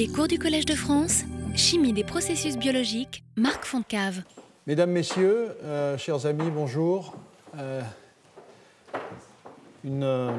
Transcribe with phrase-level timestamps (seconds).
[0.00, 4.22] Les cours du Collège de France, Chimie des processus biologiques, Marc Foncave.
[4.66, 7.14] Mesdames, Messieurs, euh, chers amis, bonjour.
[7.58, 7.82] Euh,
[9.84, 10.30] une euh,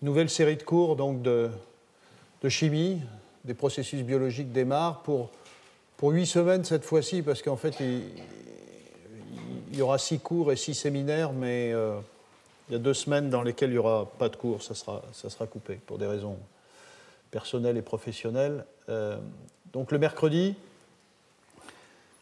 [0.00, 1.50] nouvelle série de cours donc, de,
[2.48, 3.00] chimie
[3.44, 5.30] des processus biologiques démarre pour,
[5.96, 8.02] pour huit semaines cette fois-ci, parce qu'en fait, il,
[9.76, 11.70] y aura six cours et six séminaires, mais
[12.68, 15.02] il y a deux semaines dans lesquelles il n'y aura pas de cours, ça sera,
[15.12, 16.38] ça sera coupé pour des raisons
[17.30, 18.64] personnelles et professionnelles.
[18.88, 19.18] Euh,
[19.72, 20.54] donc le mercredi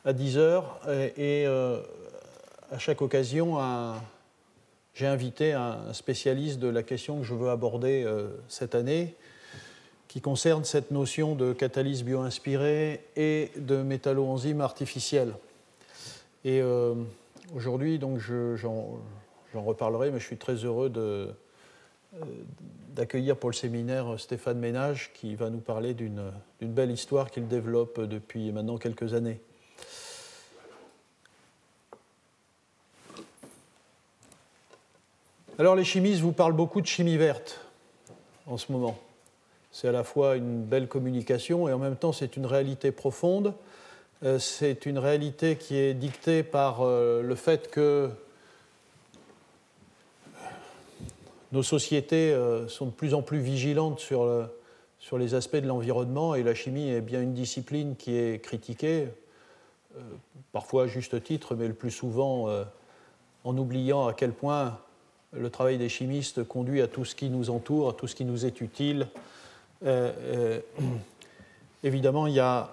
[0.04, 0.64] à 10h,
[1.16, 1.80] et, euh,
[2.70, 3.58] à chaque occasion,
[4.94, 9.14] j'ai invité un spécialiste de la question que je veux aborder euh, cette année,
[10.08, 15.34] qui concerne cette notion de catalyse bio-inspirée et de métalloenzymes artificiels.
[16.44, 16.62] Et
[17.54, 19.00] aujourd'hui, donc, je- j'en
[19.54, 21.30] reparlerai, mais je suis très heureux de,
[22.94, 27.48] d'accueillir pour le séminaire Stéphane Ménage, qui va nous parler d'une d'une belle histoire qu'il
[27.48, 29.40] développe depuis maintenant quelques années.
[35.58, 37.60] Alors les chimistes vous parlent beaucoup de chimie verte
[38.46, 38.98] en ce moment.
[39.70, 43.54] C'est à la fois une belle communication et en même temps c'est une réalité profonde.
[44.24, 48.10] Euh, C'est une réalité qui est dictée par euh, le fait que
[51.54, 54.46] nos sociétés euh, sont de plus en plus vigilantes sur, le-
[54.98, 59.06] sur les aspects de l'environnement et la chimie est bien une discipline qui est critiquée,
[59.96, 60.00] euh,
[60.52, 62.64] parfois à juste titre, mais le plus souvent euh,
[63.44, 64.80] en oubliant à quel point
[65.32, 68.24] le travail des chimistes conduit à tout ce qui nous entoure, à tout ce qui
[68.24, 69.06] nous est utile.
[69.84, 70.60] Euh, euh,
[71.84, 72.68] évidemment, il y a,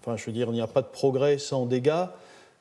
[0.00, 2.06] enfin, je veux dire, il n'y a pas de progrès sans dégâts.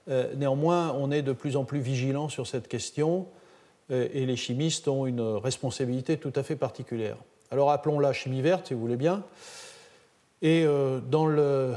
[0.09, 3.40] Euh, néanmoins, on est de plus en plus vigilant sur cette question euh,
[3.91, 7.17] et les chimistes ont une responsabilité tout à fait particulière.
[7.51, 9.23] Alors appelons-la chimie verte, si vous voulez bien.
[10.41, 11.73] Et euh, dans, le,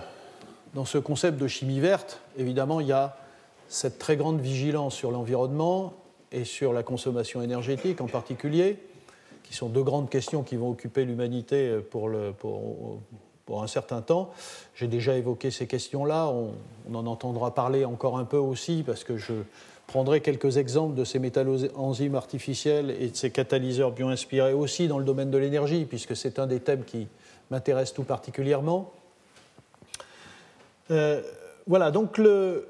[0.74, 3.16] dans ce concept de chimie verte, évidemment, il y a
[3.68, 5.94] cette très grande vigilance sur l'environnement
[6.30, 8.78] et sur la consommation énergétique en particulier,
[9.42, 13.00] qui sont deux grandes questions qui vont occuper l'humanité pour, le- pour-
[13.46, 14.30] pour un certain temps.
[14.74, 16.52] J'ai déjà évoqué ces questions-là, on,
[16.90, 19.32] on en entendra parler encore un peu aussi, parce que je
[19.86, 25.04] prendrai quelques exemples de ces métalloenzymes artificiels et de ces catalyseurs bio-inspirés aussi dans le
[25.04, 27.06] domaine de l'énergie, puisque c'est un des thèmes qui
[27.50, 28.90] m'intéresse tout particulièrement.
[30.90, 31.22] Euh,
[31.66, 32.68] voilà, donc le,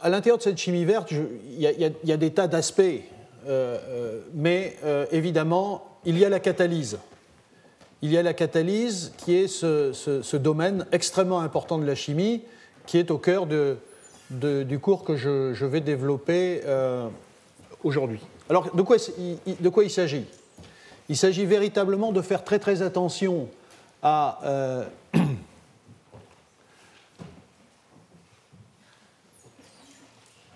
[0.00, 3.00] à l'intérieur de cette chimie verte, il y, a- des tas d'aspects, euh,
[3.46, 6.98] euh, mais euh, évidemment, il y a la catalyse.
[8.02, 12.42] Il y a la catalyse qui est ce domaine extrêmement important de la chimie,
[12.86, 13.76] qui est au cœur de-
[14.32, 17.08] du cours que je, vais développer euh,
[17.84, 18.20] aujourd'hui.
[18.48, 20.24] Alors, de quoi, il- s'agit?
[21.08, 23.48] Il s'agit véritablement de faire très très attention
[24.02, 24.84] à euh,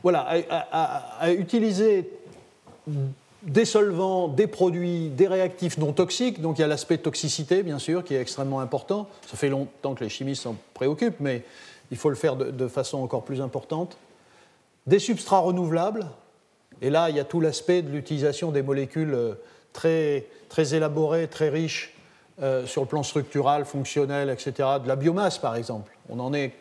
[0.03, 0.26] voilà,
[1.20, 2.10] à utiliser
[3.47, 6.41] des solvants, des produits, des réactifs non toxiques.
[6.41, 9.08] Donc il y a l'aspect toxicité, bien sûr, qui est extrêmement important.
[9.26, 11.43] Ça fait longtemps que les chimistes s'en préoccupent, mais
[11.91, 13.97] il faut le faire de, façon encore plus importante.
[14.87, 16.07] Des substrats renouvelables.
[16.83, 19.35] Et là, il y a tout l'aspect de l'utilisation des molécules euh,
[19.73, 21.95] très, très élaborées, très riches
[22.43, 24.53] euh, sur le plan structural, fonctionnel, etc.
[24.83, 25.97] De la biomasse, par exemple.
[26.09, 26.53] On en est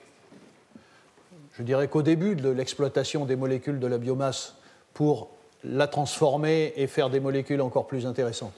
[1.57, 4.55] je dirais qu'au début de l'exploitation des molécules de la biomasse
[4.93, 5.29] pour
[5.63, 8.53] la transformer et faire des molécules encore plus intéressantes.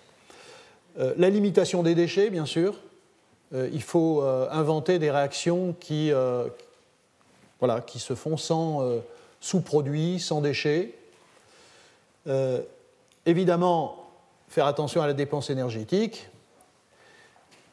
[1.00, 2.76] Euh, la limitation des déchets, bien sûr.
[3.54, 6.48] Euh, il faut euh, inventer des réactions qui, euh,
[7.62, 9.02] se font sans
[9.40, 10.94] sous-produits, sans déchets.
[13.26, 14.06] Évidemment,
[14.50, 16.30] faire attention à la dépense énergétique.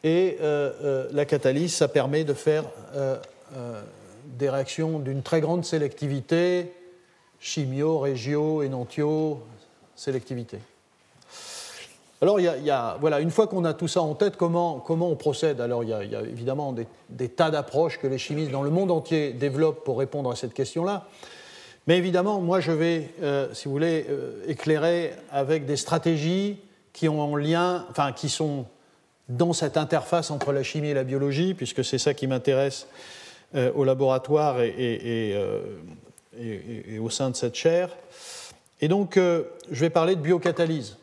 [0.04, 2.64] Et la catalyse, ça permet de faire
[4.24, 6.72] des réactions d'une très grande sélectivité,
[7.40, 9.42] chimio, régio, énantio,
[9.94, 10.58] sélectivité.
[12.24, 15.14] Alors, y a, voilà, une fois qu'on a tout ça en tête, comment, comment on
[15.14, 15.60] procède?
[15.60, 19.34] Alors, il y a, évidemment des, tas d'approches que les chimistes dans le monde entier
[19.34, 21.06] développent pour répondre à cette question-là.
[21.86, 26.56] Mais évidemment, moi, je vais, euh, si vous voulez, euh, éclairer avec des stratégies
[26.94, 28.64] qui ont en lien, enfin, qui sont
[29.28, 32.86] dans cette interface entre la chimie et la biologie, puisque c'est ça qui m'intéresse
[33.54, 35.34] euh, au laboratoire et,
[36.38, 37.90] et- au sein de cette chaire.
[38.80, 40.96] Et donc, je vais parler de biocatalyse.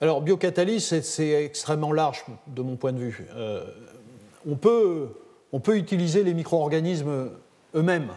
[0.00, 3.26] Alors, biocatalyse, c'est- extrêmement large de mon point de vue.
[3.34, 3.64] Euh,
[4.48, 5.08] on, peut,
[5.52, 7.30] on peut utiliser les micro-organismes
[7.74, 8.10] eux-mêmes.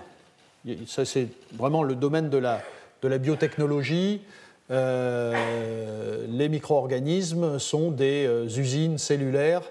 [0.85, 2.61] Ça, c'est vraiment le domaine de la,
[3.01, 4.21] de la biotechnologie.
[4.69, 8.27] les micro-organismes sont des
[8.57, 9.61] usines cellulaires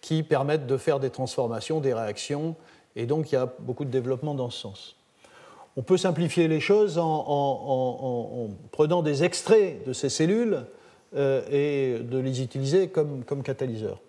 [0.00, 2.54] qui permettent de faire des transformations, des réactions,
[2.94, 4.96] et donc il y a beaucoup de développement dans ce sens.
[5.76, 10.66] On peut simplifier les choses en, prenant des extraits de ces cellules
[11.16, 14.00] et de les utiliser comme, catalyseurs.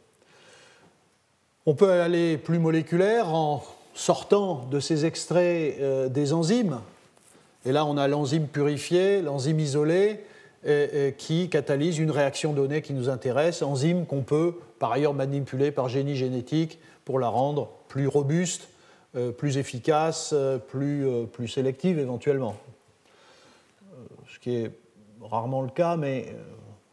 [1.66, 3.64] On peut aller plus moléculaire en
[3.94, 6.80] sortant de ces extraits euh, des enzymes.
[7.66, 10.22] Et là, on a l'enzyme purifiée, l'enzyme isolée,
[11.20, 15.90] qui catalyse une réaction donnée qui nous intéresse, enzyme qu'on peut par ailleurs manipuler par
[15.90, 18.68] génie génétique pour la rendre plus robuste,
[19.16, 22.58] euh, plus efficace, euh, plus, plus sélective éventuellement.
[24.28, 24.72] Ce qui est
[25.22, 26.36] rarement le cas, mais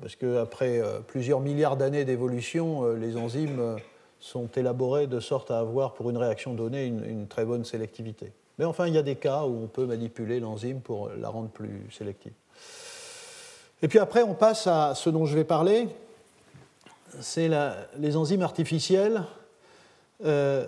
[0.03, 3.79] parce qu'après plusieurs milliards d'années d'évolution, les enzymes
[4.19, 8.33] sont élaborés de sorte à avoir pour une réaction donnée une, très bonne sélectivité.
[8.59, 11.49] Mais enfin, il y a des cas où on peut manipuler l'enzyme pour la rendre
[11.49, 12.33] plus sélective.
[13.83, 15.89] Et puis après, on passe à ce dont je vais parler,
[17.21, 17.51] c'est
[17.99, 19.25] les enzymes artificielles.
[20.25, 20.67] Euh,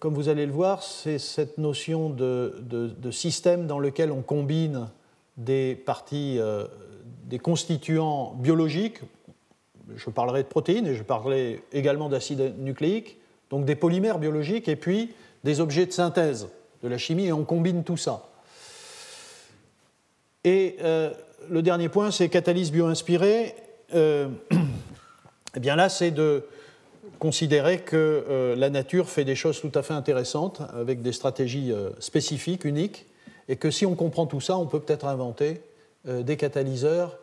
[0.00, 4.88] comme vous allez le voir, c'est cette notion de, système dans lequel on combine
[5.36, 6.66] des parties, euh,
[7.26, 9.00] des constituants biologiques,
[9.96, 13.18] je parlerai de protéines et je parlerai également d'acides nucléiques,
[13.50, 15.12] donc des polymères biologiques et puis
[15.44, 16.48] des objets de synthèse
[16.82, 18.28] de la chimie et on combine tout ça.
[20.44, 21.10] Et euh,
[21.50, 23.54] le dernier point, c'est catalyse bio-inspirée.
[23.94, 24.28] Euh,
[25.56, 26.44] eh bien là, c'est de
[27.18, 31.72] considérer que euh, la nature fait des choses tout à fait intéressantes avec des stratégies
[31.98, 33.06] spécifiques, uniques,
[33.48, 35.60] et que si on comprend tout ça, on peut peut-être inventer
[36.06, 37.18] des catalyseurs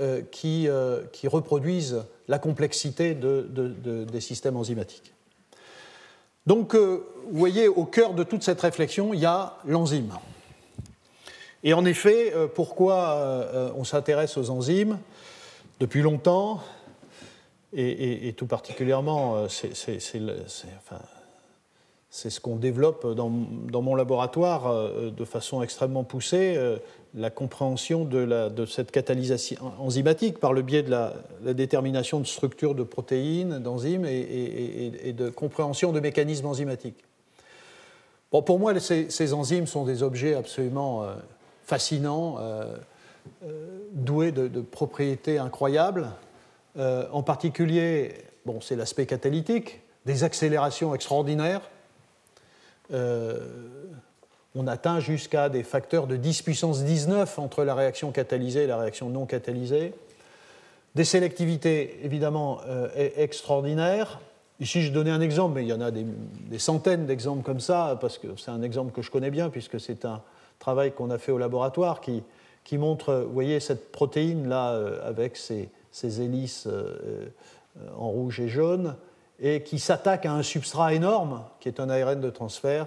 [0.00, 5.12] euh, qui, euh, qui, reproduisent la complexité des systèmes enzymatiques.
[6.46, 10.12] Donc, euh, vous voyez, au cœur de toute cette réflexion, il y a l'enzyme.
[11.64, 15.00] Et en effet, pourquoi on s'intéresse aux enzymes
[15.80, 16.62] depuis longtemps,
[17.72, 19.98] et, tout particulièrement, c'est
[22.10, 26.56] ce qu'on développe dans, mon laboratoire de façon extrêmement poussée
[27.14, 31.14] la compréhension de, cette catalysation enzymatique par le biais de la,
[31.54, 37.04] détermination de structures de protéines, d'enzymes et, de compréhension de mécanismes enzymatiques.
[38.30, 41.14] Bon, pour moi, ces, enzymes sont des objets absolument euh,
[41.64, 42.76] fascinants, euh,
[43.44, 46.08] euh, doués de, propriétés incroyables.
[46.76, 48.14] en particulier,
[48.44, 51.62] bon, c'est l'aspect catalytique, des accélérations extraordinaires
[52.90, 58.78] on atteint jusqu'à des facteurs de 10 puissance 19 entre la réaction catalysée et la
[58.78, 59.94] réaction non catalysée.
[60.94, 64.20] Des sélectivités évidemment euh, extraordinaires.
[64.58, 66.04] Ici, je donnais un exemple, mais il y en a des,
[66.58, 70.04] centaines d'exemples comme ça, parce que c'est un exemple que je connais bien, puisque c'est
[70.04, 70.22] un
[70.58, 72.24] travail qu'on a fait au laboratoire qui,
[72.78, 75.70] montre, vous voyez, cette protéine-là euh, avec ses,
[76.02, 77.28] hélices euh,
[77.96, 78.96] en rouge et jaune,
[79.40, 82.86] et qui s'attaque à un substrat énorme, qui est un ARN de transfert,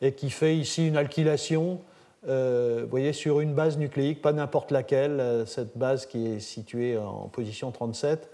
[0.00, 1.80] et qui fait ici une alkylation,
[2.28, 6.96] euh, voyez, sur une base nucléique, pas n'importe laquelle, euh, cette base qui est située
[6.96, 8.30] en position 37.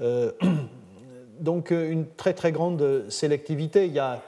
[0.00, 0.32] Euh,
[1.40, 3.86] donc une très très grande sélectivité.
[3.86, 4.22] Il y a,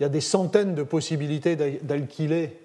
[0.00, 2.58] il y a des centaines de possibilités d'alkyler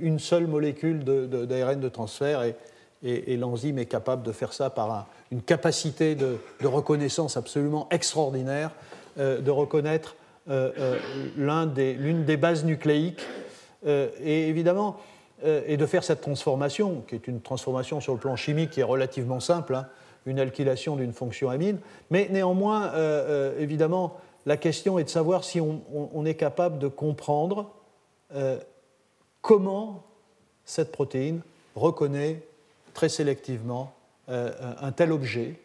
[0.00, 2.54] une seule molécule d'ARN de, transfert et,
[3.02, 8.70] et, l'enzyme est capable de faire ça par une capacité de, reconnaissance absolument extraordinaire,
[9.16, 10.16] de reconnaître
[10.48, 13.22] euh, euh, l'une des, bases nucléiques,
[13.84, 14.96] euh, et évidemment,
[15.44, 18.84] et de faire cette transformation, qui est une transformation sur le plan chimique qui est
[18.84, 19.86] relativement simple, hein,
[20.24, 21.78] une alkylation d'une fonction amine,
[22.10, 22.90] mais néanmoins,
[23.58, 27.70] évidemment, la question est de savoir si on, est capable de comprendre
[29.42, 30.04] comment
[30.64, 31.42] cette protéine
[31.74, 32.40] reconnaît
[32.96, 33.92] très sélectivement
[34.28, 35.60] un tel objet.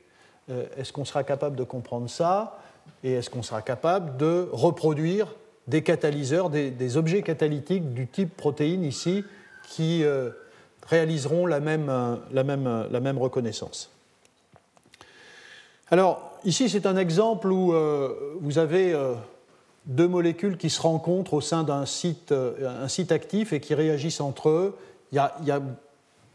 [0.78, 2.60] Est-ce qu'on sera capable de comprendre ça
[3.04, 5.28] et est-ce qu'on sera capable de reproduire
[5.68, 9.24] des catalyseurs, des, objets catalytiques du type protéine ici,
[9.70, 10.30] qui euh,
[10.88, 13.90] réaliseront la même, euh, euh, reconnaissance?
[15.90, 17.74] Alors, ici, c'est un exemple où
[18.40, 18.96] vous avez
[19.86, 24.22] deux molécules qui se rencontrent au sein d'un site, un site actif et qui réagissent
[24.22, 24.78] entre eux.
[25.12, 25.62] Il y a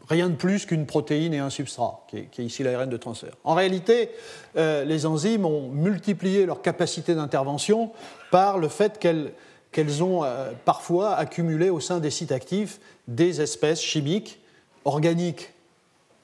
[0.07, 3.33] rien de plus qu'une protéine et un substrat, qui est, ici l'ARN de transfert.
[3.43, 4.09] En réalité,
[4.55, 7.91] euh, les enzymes ont multiplié leur capacité d'intervention
[8.31, 13.81] par le fait qu'elles ont euh, parfois accumulé au sein des sites actifs des espèces
[13.81, 14.39] chimiques,
[14.85, 15.53] organiques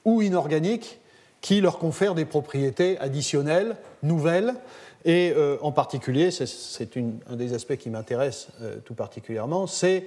[0.05, 0.99] ou inorganiques,
[1.41, 4.55] qui leur confèrent des propriétés additionnelles, nouvelles,
[5.05, 8.47] et euh, en particulier, c'est un des aspects qui m'intéresse
[8.85, 9.99] tout particulièrement, ce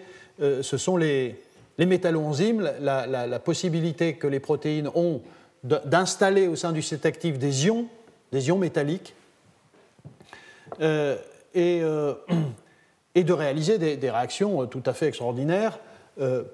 [0.62, 1.36] sont les,
[1.78, 5.20] les métalloenzymes, la, la, possibilité que les protéines ont
[5.62, 7.86] d'installer au sein du site actif des ions,
[8.32, 9.14] des ions métalliques,
[10.80, 11.16] et,
[13.14, 15.78] et, de réaliser des, réactions tout à fait extraordinaires.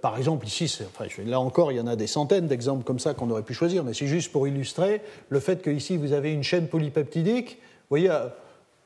[0.01, 0.83] par exemple, ici,
[1.25, 3.85] là encore, il y en a des centaines d'exemples comme ça qu'on aurait pu choisir,
[3.85, 7.59] mais c'est juste pour illustrer le fait que ici vous avez une chaîne polypeptidique.
[7.91, 8.11] Vous voyez,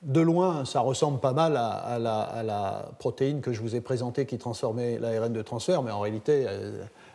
[0.03, 4.38] de loin, ça ressemble pas mal à, la, protéine que je vous ai présentée qui
[4.38, 6.47] transformait l'ARN de transfert, mais en réalité,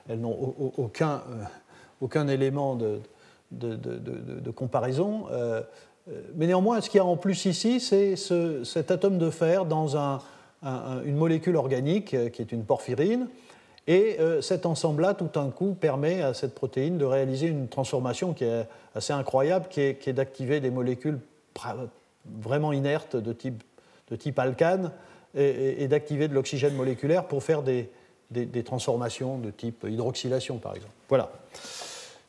[0.09, 1.43] elles, n'ont aucun, euh,
[2.01, 3.01] aucun, élément de,
[4.55, 5.25] comparaison.
[5.31, 5.61] Euh,
[6.35, 10.19] mais néanmoins, ce qu'il y a en plus ici, c'est cet atome de fer dans
[10.63, 13.27] une molécule organique euh, qui est une porphyrine.
[13.87, 18.43] Et cet ensemble-là, tout d'un coup, permet à cette protéine de réaliser une transformation qui
[18.43, 21.19] est assez incroyable, qui est d'activer des molécules
[22.25, 23.63] vraiment inerte de type,
[24.09, 24.91] de type alcane
[25.35, 27.89] et, d'activer de l'oxygène moléculaire pour faire des,
[28.31, 30.93] des, transformations de type hydroxylation, par exemple.
[31.09, 31.31] Voilà.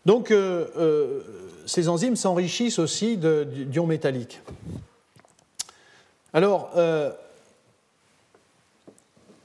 [0.05, 1.21] Donc, euh, euh,
[1.67, 4.41] ces enzymes s'enrichissent aussi d'ions métalliques.
[6.33, 7.11] Alors, euh,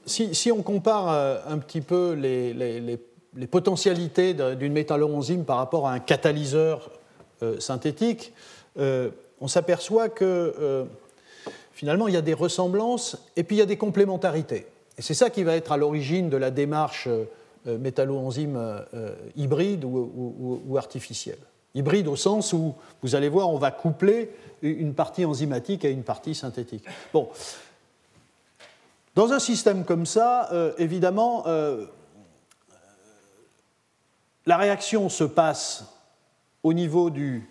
[0.06, 1.08] si, si, on compare
[1.46, 6.90] un petit peu les, les, les, potentialités d'une métalloenzyme par rapport à un catalyseur
[7.60, 8.32] synthétique,
[9.40, 10.84] on s'aperçoit que euh,
[11.72, 14.66] finalement il y a des ressemblances et puis il y a des complémentarités.
[14.96, 19.84] Et c'est ça qui va être à l'origine de la démarche euh, métalloenzyme euh, hybride
[19.84, 21.38] ou, artificielle.
[21.74, 24.30] Hybride au sens où, vous allez voir, on va coupler
[24.62, 26.84] une partie enzymatique à une partie synthétique.
[27.12, 27.28] Bon.
[29.14, 31.44] Dans un système comme ça, évidemment,
[34.46, 35.84] la réaction se passe
[36.62, 37.48] au niveau du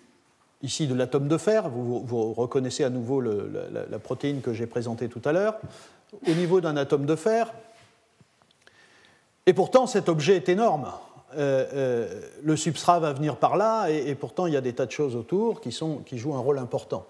[0.62, 5.22] ici de l'atome de fer, vous, reconnaissez à nouveau la, protéine que j'ai présentée tout
[5.24, 5.58] à l'heure,
[6.26, 7.52] au niveau d'un atome de fer.
[9.46, 10.92] Et pourtant, cet objet est énorme.
[11.36, 14.86] Euh, euh, le substrat va venir par là, et, pourtant, il y a des tas
[14.86, 17.06] de choses autour qui, jouent un rôle important.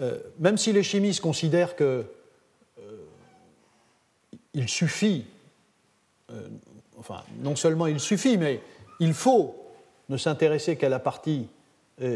[0.00, 2.04] Euh, même si les chimistes considèrent que
[4.54, 5.26] il suffit,
[6.98, 8.60] enfin, non seulement il suffit, mais
[8.98, 9.54] il faut
[10.08, 11.48] ne s'intéresser qu'à la partie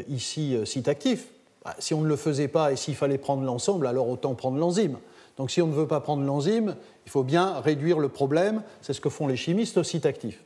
[0.09, 1.27] ici euh, site actif.
[1.65, 4.59] Bah, si on ne le faisait pas et s'il fallait prendre l'ensemble, alors autant prendre
[4.59, 4.99] l'enzyme.
[5.37, 8.63] Donc si on ne veut pas prendre l'enzyme, il faut bien réduire le problème.
[8.81, 10.41] C'est ce que font les chimistes au site actif.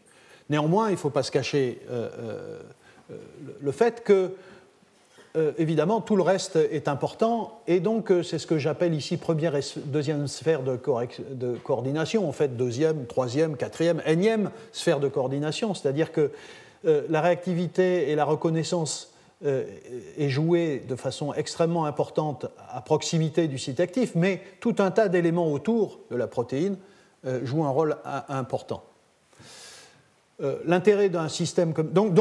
[0.48, 2.60] Néanmoins, il ne faut pas se cacher euh,
[3.60, 4.32] le fait que,
[5.58, 7.60] évidemment, tout le reste est important.
[7.66, 10.78] Et donc, c'est ce que j'appelle ici première et deuxième sphère de,
[11.32, 12.28] de, coordination.
[12.28, 15.74] En fait, deuxième, troisième, quatrième, énième sphère de coordination.
[15.74, 16.30] C'est-à-dire que
[16.84, 23.58] la réactivité et la reconnaissance euh, est joué de façon extrêmement importante à proximité du
[23.58, 26.76] site actif, mais tout un tas d'éléments autour de la protéine
[27.26, 27.96] euh, jouent un rôle
[28.28, 28.84] important.
[30.40, 31.90] Euh, l'intérêt d'un système comme.
[31.90, 32.14] Donc,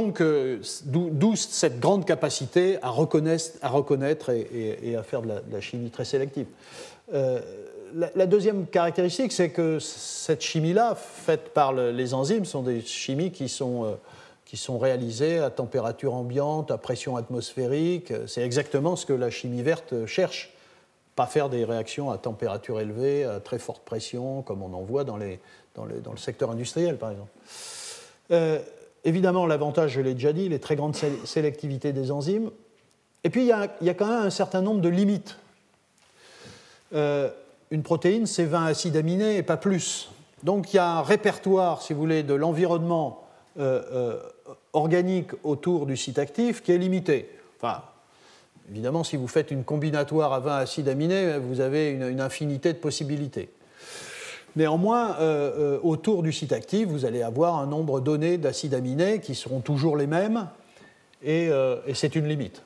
[0.86, 6.48] d'où cette grande capacité à reconnaître, et, à faire de la, chimie très sélective.
[7.12, 13.48] La, deuxième caractéristique, c'est que cette chimie-là, faite par les enzymes, sont des chimies qui
[13.48, 13.98] sont
[14.46, 18.14] qui sont réalisés à température ambiante, à pression atmosphérique.
[18.28, 20.54] C'est exactement ce que la chimie verte cherche.
[21.16, 25.04] Pas faire des réactions à température élevée, à très forte pression, comme on en voit
[25.04, 25.38] dans, le
[26.18, 27.32] secteur industriel, par exemple.
[28.32, 28.60] Euh,
[29.04, 32.52] évidemment, l'avantage, je l'ai déjà dit, les très grandes sélectivités des enzymes.
[33.24, 35.38] Et puis, il y a, il y a quand même un certain nombre de limites.
[36.94, 37.30] Euh,
[37.72, 40.12] une protéine, c'est 20 acides aminés et pas plus.
[40.44, 43.25] Donc, il y a un répertoire, si vous voulez, de l'environnement
[43.59, 44.19] euh,
[44.74, 47.29] organique autour du site actif qui est limité.
[47.57, 47.81] Enfin,
[48.69, 52.77] évidemment, si vous faites une combinatoire à 20 acides aminés, vous avez une, infinité de
[52.77, 53.50] possibilités.
[54.55, 59.19] Néanmoins, euh, euh, autour du site actif, vous allez avoir un nombre donné d'acides aminés
[59.19, 60.47] qui seront toujours les mêmes,
[61.24, 62.62] et, euh, c'est une limite.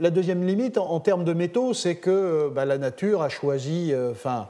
[0.00, 4.48] La deuxième limite, en, termes de métaux, c'est que bah, la nature a choisi, enfin,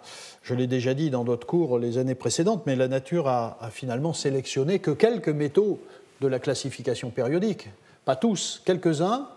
[0.49, 4.15] je l'ai déjà dit dans d'autres cours les années précédentes, mais la nature a, finalement
[4.15, 5.79] sélectionné que quelques métaux
[6.23, 7.69] de la classification périodique.
[8.07, 9.29] Pas tous, quelques-uns,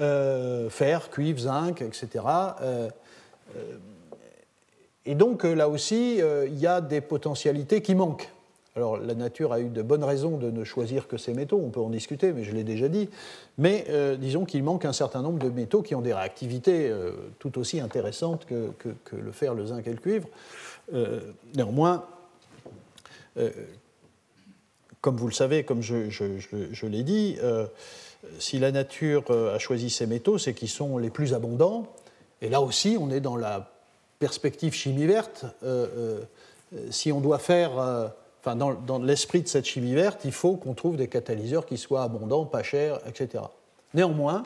[0.00, 2.08] euh, fer, cuivre, zinc, etc.
[2.62, 2.88] Euh,
[3.56, 3.60] euh,
[5.04, 8.30] et donc là aussi, il y a des potentialités qui manquent.
[8.76, 11.70] Alors la nature a eu de bonnes raisons de ne choisir que ces métaux, on
[11.70, 13.08] peut en discuter, mais je l'ai déjà dit.
[13.58, 13.84] Mais
[14.18, 16.94] disons qu'il manque un certain nombre de métaux qui ont des réactivités
[17.40, 20.28] tout aussi intéressantes que, le fer, le zinc et le cuivre.
[21.54, 22.04] néanmoins,
[25.00, 27.66] comme vous le savez, comme je, l'ai dit, euh,
[28.38, 31.86] si la nature euh, a choisi ces métaux, c'est qu'ils sont les plus abondants.
[32.42, 33.70] Et là aussi, on est dans la
[34.18, 35.46] perspective chimie verte.
[35.62, 36.20] Euh,
[36.90, 38.12] si on doit faire
[38.44, 42.46] dans, l'esprit de cette chimie verte, il faut qu'on trouve des catalyseurs qui soient abondants,
[42.46, 43.44] pas chers, etc.
[43.94, 44.44] Néanmoins,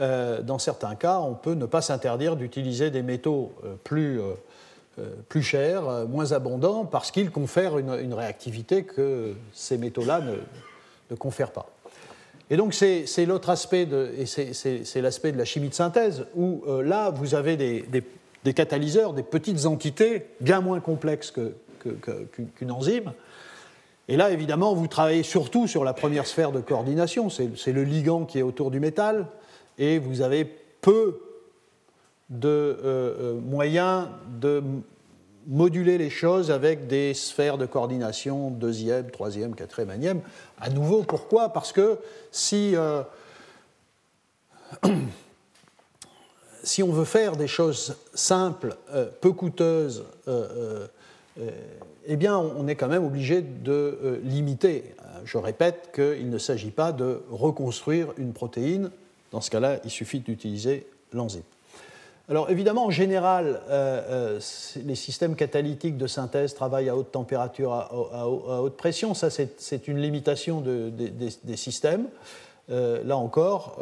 [0.00, 5.04] euh, dans certains cas, on peut ne pas s'interdire d'utiliser des métaux euh, plus, euh,
[5.28, 11.70] plus chers, moins abondants, parce qu'ils confèrent une, réactivité que ces métaux-là ne, confèrent pas.
[12.50, 16.64] Et donc c'est l'autre aspect, de, et c'est l'aspect de la chimie de synthèse, où
[16.82, 17.84] là, vous avez des,
[18.44, 21.32] des, catalyseurs, des petites entités bien moins complexes
[22.54, 23.12] qu'une enzyme.
[24.08, 28.24] Et là, évidemment, vous travaillez surtout sur la première sphère de coordination, c'est le ligand
[28.24, 29.26] qui est autour du métal,
[29.78, 30.44] et vous avez
[30.80, 31.20] peu
[32.28, 34.08] de euh, euh, moyens
[34.40, 34.62] de
[35.46, 40.20] moduler les choses avec des sphères de coordination deuxième, troisième, quatrième, énième.
[40.60, 41.48] À nouveau, pourquoi?
[41.48, 41.98] Parce que
[42.30, 43.02] si, euh,
[46.62, 48.76] si on veut faire des choses simples,
[49.20, 50.04] peu coûteuses,
[52.06, 54.94] eh bien, on est quand même obligé de limiter.
[55.24, 58.90] Je répète qu'il ne s'agit pas de reconstruire une protéine
[59.30, 61.42] dans ce cas-là, il suffit d'utiliser l'enzyme.
[62.28, 64.40] Alors évidemment, en général, euh, euh,
[64.84, 69.14] les systèmes catalytiques de synthèse travaillent à haute température, à, haute pression.
[69.14, 72.06] Ça, c'est une limitation des, systèmes.
[72.70, 73.78] Euh, là encore,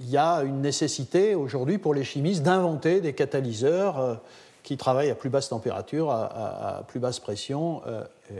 [0.00, 4.20] il y a une nécessité aujourd'hui pour les chimistes d'inventer des catalyseurs
[4.68, 7.80] qui travaillent à plus basse température, à, plus basse pression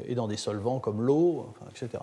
[0.07, 2.03] et dans des solvants comme l'eau, etc.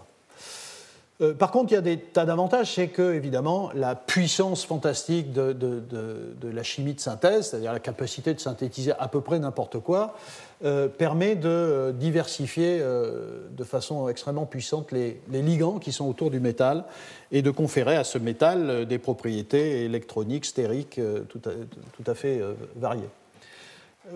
[1.21, 5.31] Euh, par contre, il y a des tas d'avantages, c'est que, évidemment, la puissance fantastique
[5.31, 5.55] de,
[6.43, 10.15] la chimie de synthèse, c'est-à-dire la capacité de synthétiser à peu près n'importe quoi,
[10.65, 16.39] euh, permet de euh, diversifier de façon extrêmement puissante les, ligands qui sont autour du
[16.39, 16.83] métal
[17.31, 21.41] et de conférer à ce métal des propriétés électroniques, stériques tout
[22.05, 22.41] à fait
[22.75, 23.09] variées.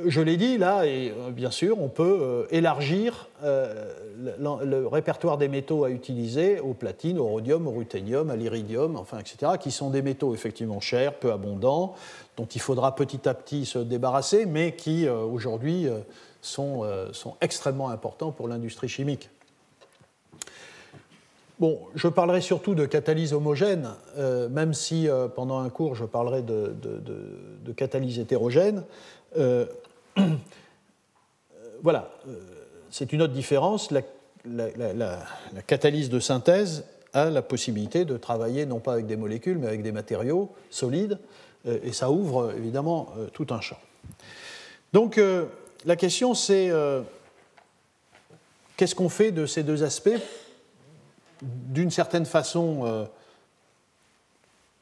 [0.06, 3.92] Je l'ai dit là, et euh, bien sûr, on peut euh, élargir euh,
[4.38, 9.18] le répertoire des métaux à utiliser au platine, au rhodium, au ruthénium, à l'iridium, enfin,
[9.18, 11.96] etc., qui sont des métaux effectivement chers, peu abondants,
[12.38, 15.88] dont il faudra petit à petit se débarrasser, mais qui aujourd'hui
[16.42, 19.30] sont, sont, extrêmement importants pour l'industrie chimique.
[21.60, 23.90] Bon, je parlerai surtout de catalyse homogène,
[24.50, 28.84] même si pendant un cours je parlerai de catalyse hétérogène.
[29.38, 29.66] Euh,
[31.84, 32.40] voilà, euh,
[32.90, 33.92] c'est une autre différence.
[33.92, 34.02] La,
[35.68, 39.84] catalyse de synthèse a la possibilité de travailler non pas avec des molécules, mais avec
[39.84, 41.20] des matériaux solides,
[41.68, 43.80] euh, et ça ouvre évidemment tout un champ.
[44.94, 45.20] Donc
[45.86, 46.72] la question c'est
[48.76, 50.20] qu'est-ce qu'on fait de ces deux aspects?
[51.42, 53.08] D'une certaine façon,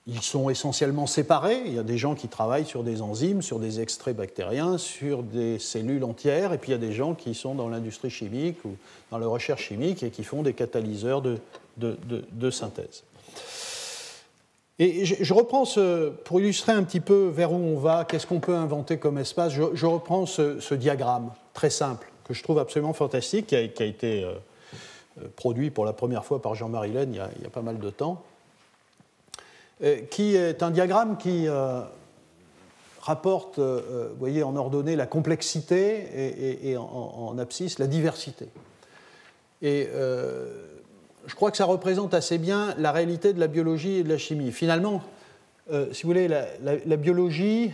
[0.07, 1.61] ils sont essentiellement séparés.
[1.65, 5.21] Il y a des gens qui travaillent sur des enzymes, sur des extraits bactériens, sur
[5.21, 8.63] des cellules entières, et puis il y a des gens qui sont dans l'industrie chimique
[8.63, 8.75] ou
[9.11, 13.03] dans la recherche chimique et qui font des catalyseurs de, synthèse.
[14.79, 18.39] Et je, reprends ce, pour illustrer un petit peu vers où on va, qu'est-ce qu'on
[18.39, 23.47] peut inventer comme espace, je, reprends ce, diagramme très simple que je trouve absolument fantastique,
[23.47, 24.33] qui a, été euh,
[25.19, 27.89] euh, produit pour la première fois par Jean-Marie Laine il y a pas mal de
[27.89, 28.21] temps.
[29.83, 31.81] Euh, qui est un diagramme qui euh,
[33.01, 38.47] rapporte, euh, vous voyez, en ordonnée la complexité et, en, abscisse la diversité.
[39.61, 44.09] Et je crois que ça représente assez bien la réalité de la biologie et de
[44.09, 44.51] la chimie.
[44.51, 45.03] Finalement,
[45.69, 47.71] si vous voulez, la, biologie,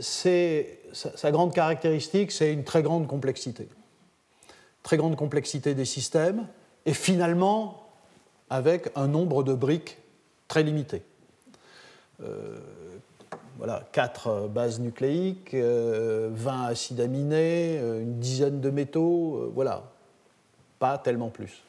[0.00, 3.68] c'est, sa, grande caractéristique, c'est une très grande complexité.
[4.82, 6.46] Très grande complexité des systèmes,
[6.86, 7.88] et finalement,
[8.50, 9.98] avec un nombre de briques
[10.48, 11.02] très limité.
[12.22, 12.58] Euh,
[13.58, 16.30] voilà, 4 bases nucléiques, 20 euh,
[16.68, 19.84] acides aminés, euh, une dizaine de métaux, voilà,
[20.78, 21.62] pas tellement plus.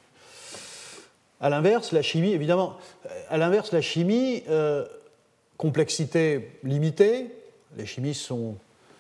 [1.42, 2.78] À l'inverse, la chimie, évidemment,
[3.30, 4.44] à l'inverse, la chimie,
[5.58, 7.30] complexité limitée,
[7.78, 8.56] les chimistes sont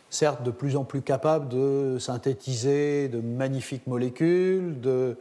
[0.10, 5.18] certes de plus en plus capables de synthétiser de magnifiques molécules, de,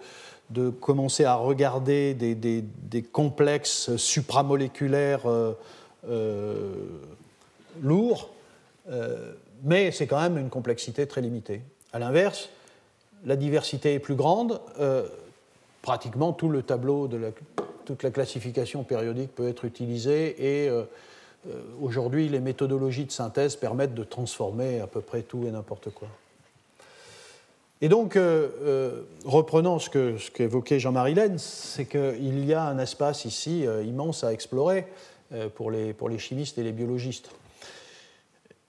[0.54, 5.52] de commencer à regarder des, complexes supramoléculaires euh,
[6.08, 6.72] euh,
[7.82, 8.30] lourds,
[8.88, 9.32] euh,
[9.64, 11.60] mais c'est quand même une complexité très limitée.
[11.92, 12.50] A l'inverse,
[13.24, 14.60] la diversité est plus grande,
[15.82, 17.08] pratiquement tout le tableau
[17.84, 20.70] toute la classification périodique peut être utilisé et
[21.80, 26.08] aujourd'hui les méthodologies de synthèse permettent de transformer à peu près tout et n'importe quoi.
[27.84, 29.90] Et donc, euh, euh, reprenant ce
[30.30, 34.86] qu'évoquait Jean-Marie Laine, c'est qu'il y a un espace ici euh, immense à explorer
[35.54, 37.28] pour, les, chimistes et les biologistes,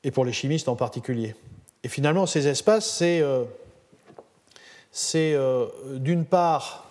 [0.04, 1.34] et pour les chimistes en particulier.
[1.86, 3.24] Et finalement, ces espaces, c'est
[4.92, 5.38] c'est
[5.94, 6.90] d'une part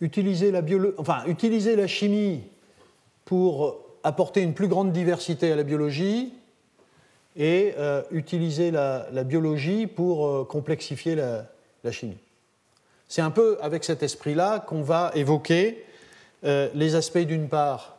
[0.00, 0.62] utiliser la,
[0.96, 2.40] enfin, utiliser la chimie
[3.24, 6.32] pour apporter une plus grande diversité à la biologie
[7.36, 7.74] et
[8.10, 12.18] utiliser la, biologie pour complexifier la chimie.
[13.12, 15.84] C'est un peu avec cet esprit-là qu'on va évoquer
[16.44, 17.98] euh, les aspects d'une part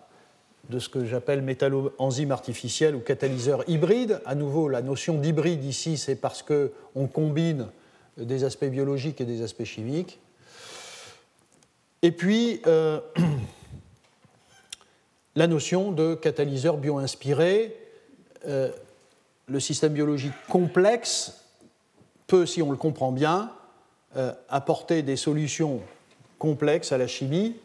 [0.71, 4.21] de ce que j'appelle métallo-enzyme artificielle ou catalyseur hybride.
[4.25, 7.67] À nouveau, la notion d'hybride ici, c'est parce qu'on combine
[8.17, 10.19] des aspects biologiques et des aspects chimiques.
[12.01, 12.99] Et puis, euh,
[15.35, 17.77] la notion de catalyseur bio-inspiré.
[19.47, 21.43] Le système biologique complexe
[22.27, 23.51] peut, si on le comprend bien,
[24.15, 25.81] euh, apporter des solutions
[26.37, 27.55] complexes à la chimie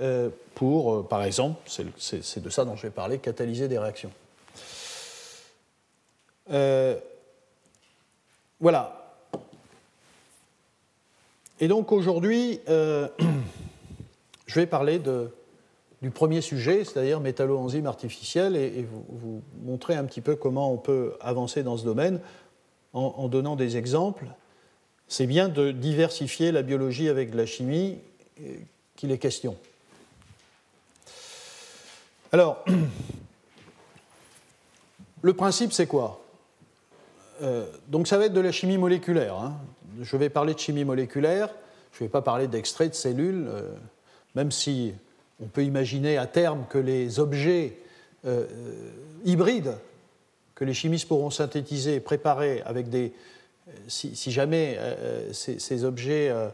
[0.00, 4.12] euh, pour, euh, par exemple, c'est de ça dont je vais parler, catalyser des réactions.
[8.60, 9.16] voilà.
[11.60, 15.32] Et donc aujourd'hui, je vais parler de,
[16.02, 21.14] du premier sujet, c'est-à-dire métallo-enzymes artificielles, et, vous, montrer un petit peu comment on peut
[21.20, 22.20] avancer dans ce domaine
[22.94, 24.24] en donnant des exemples
[25.08, 27.98] c'est bien de diversifier la biologie avec la chimie
[28.40, 28.54] euh,
[28.94, 29.56] qu'il est question.
[32.30, 32.62] Alors,
[35.22, 36.22] le principe, c'est quoi?
[37.42, 39.36] Euh, Donc, ça va être de la chimie moléculaire.
[39.36, 39.56] Hein.
[40.02, 41.48] Je vais parler de chimie moléculaire,
[41.92, 43.62] je ne vais pas parler d'extrait de cellules, euh,
[44.34, 44.92] même si
[45.40, 47.78] on peut imaginer à terme que les objets
[49.24, 49.74] hybrides
[50.58, 53.12] que les chimistes pourront synthétiser et préparer avec des,
[53.86, 56.48] si, jamais euh, ces, objets euh,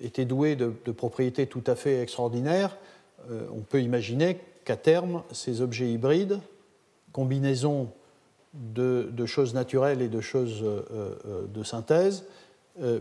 [0.00, 2.78] étaient doués de, propriétés tout à fait extraordinaires,
[3.30, 6.40] euh, on peut imaginer qu'à terme, ces objets hybrides,
[7.12, 7.90] combinaison
[8.54, 12.24] de, choses naturelles et de choses de synthèse,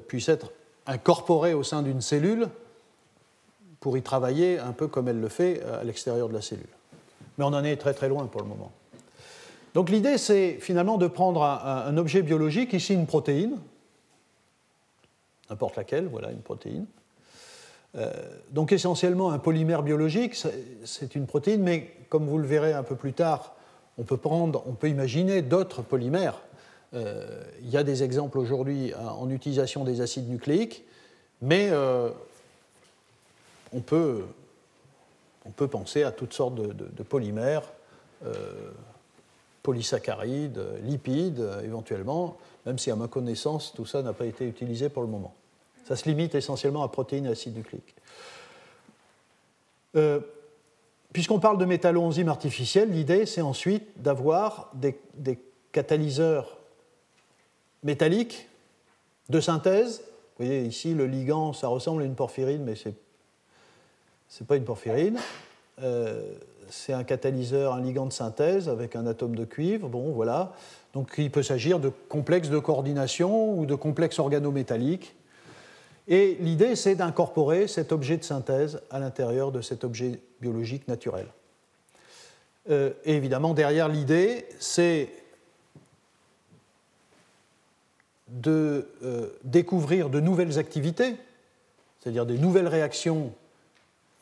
[0.08, 0.52] puissent être
[0.86, 2.50] incorporés au sein d'une cellule
[3.86, 6.66] pour y travailler un peu comme elle le fait à l'extérieur de la cellule.
[7.38, 8.72] Mais on en est très très loin pour le moment.
[9.76, 13.60] Donc l'idée, c'est finalement de prendre un, objet biologique, ici une protéine,
[15.52, 16.88] n'importe laquelle, voilà une protéine.
[17.96, 18.12] Euh,
[18.50, 20.34] donc essentiellement un polymère biologique,
[20.84, 23.54] c'est une protéine, mais comme vous le verrez un peu plus tard,
[24.00, 26.42] on peut, prendre, on peut imaginer d'autres polymères.
[26.96, 30.86] Euh, il y a des exemples aujourd'hui en utilisation des acides nucléiques,
[31.40, 32.10] mais euh,
[33.76, 34.24] on, peut,
[35.68, 37.64] penser à toutes sortes de, polymères
[39.62, 45.04] polysaccharides, lipides éventuellement, même si à ma connaissance tout ça n'a pas été utilisé pour
[45.04, 45.34] le moment.
[45.86, 47.96] Ça se limite essentiellement à protéines et acides nucléiques.
[49.96, 50.20] Euh,
[51.14, 55.00] puisqu'on parle de métallo-enzymes artificielles, l'idée c'est ensuite d'avoir des,
[55.72, 56.58] catalyseurs
[57.84, 58.50] métalliques
[59.30, 60.04] de synthèse.
[60.38, 62.90] Vous voyez ici le ligand, ça ressemble à une porphyrine, mais ce
[64.40, 65.20] n'est pas une porphyrine.
[65.82, 66.34] Euh,
[66.70, 69.88] c'est un catalyseur, un ligand de synthèse avec un atome de cuivre.
[69.88, 70.54] Bon, voilà.
[70.94, 75.16] Donc il peut s'agir de complexes de coordination ou de complexes organométalliques.
[76.08, 81.28] Et l'idée, c'est d'incorporer cet objet de synthèse à l'intérieur de cet objet biologique naturel.
[82.70, 85.10] Euh, évidemment, derrière l'idée, c'est
[88.28, 91.16] de euh, découvrir de nouvelles activités,
[92.00, 93.34] c'est-à-dire des nouvelles réactions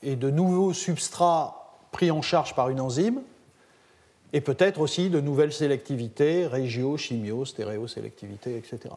[0.04, 3.22] et de nouveaux substrats pris en charge par une enzyme,
[4.34, 8.96] et peut-être aussi de nouvelles sélectivités, régio, chimio, stéréosélectivité, etc.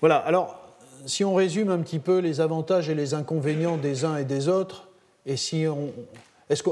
[0.00, 0.58] Voilà, alors
[1.06, 4.48] si on résume un petit peu les avantages et les inconvénients des uns et des
[4.48, 4.88] autres,
[5.26, 5.92] et si on.
[6.50, 6.62] Est-ce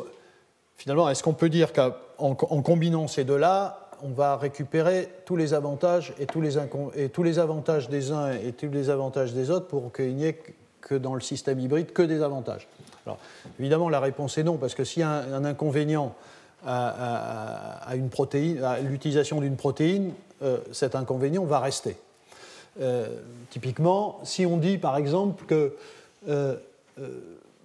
[0.76, 6.12] finalement, est-ce qu'on peut dire qu'en combinant ces deux-là, on va récupérer tous les avantages
[6.18, 6.58] et tous les,
[6.96, 10.26] et tous les avantages des uns et tous les avantages des autres pour qu'il n'y
[10.26, 10.38] ait
[10.80, 12.66] que dans le système hybride que des avantages.
[13.06, 13.18] Alors,
[13.58, 16.14] évidemment, la réponse est non, parce que s'il y a un, inconvénient
[16.66, 20.12] à, une protéine, à l'utilisation d'une protéine,
[20.42, 21.96] euh, cet inconvénient va rester.
[22.80, 23.06] Euh,
[23.50, 25.76] typiquement, si on dit par exemple que
[26.28, 26.56] euh,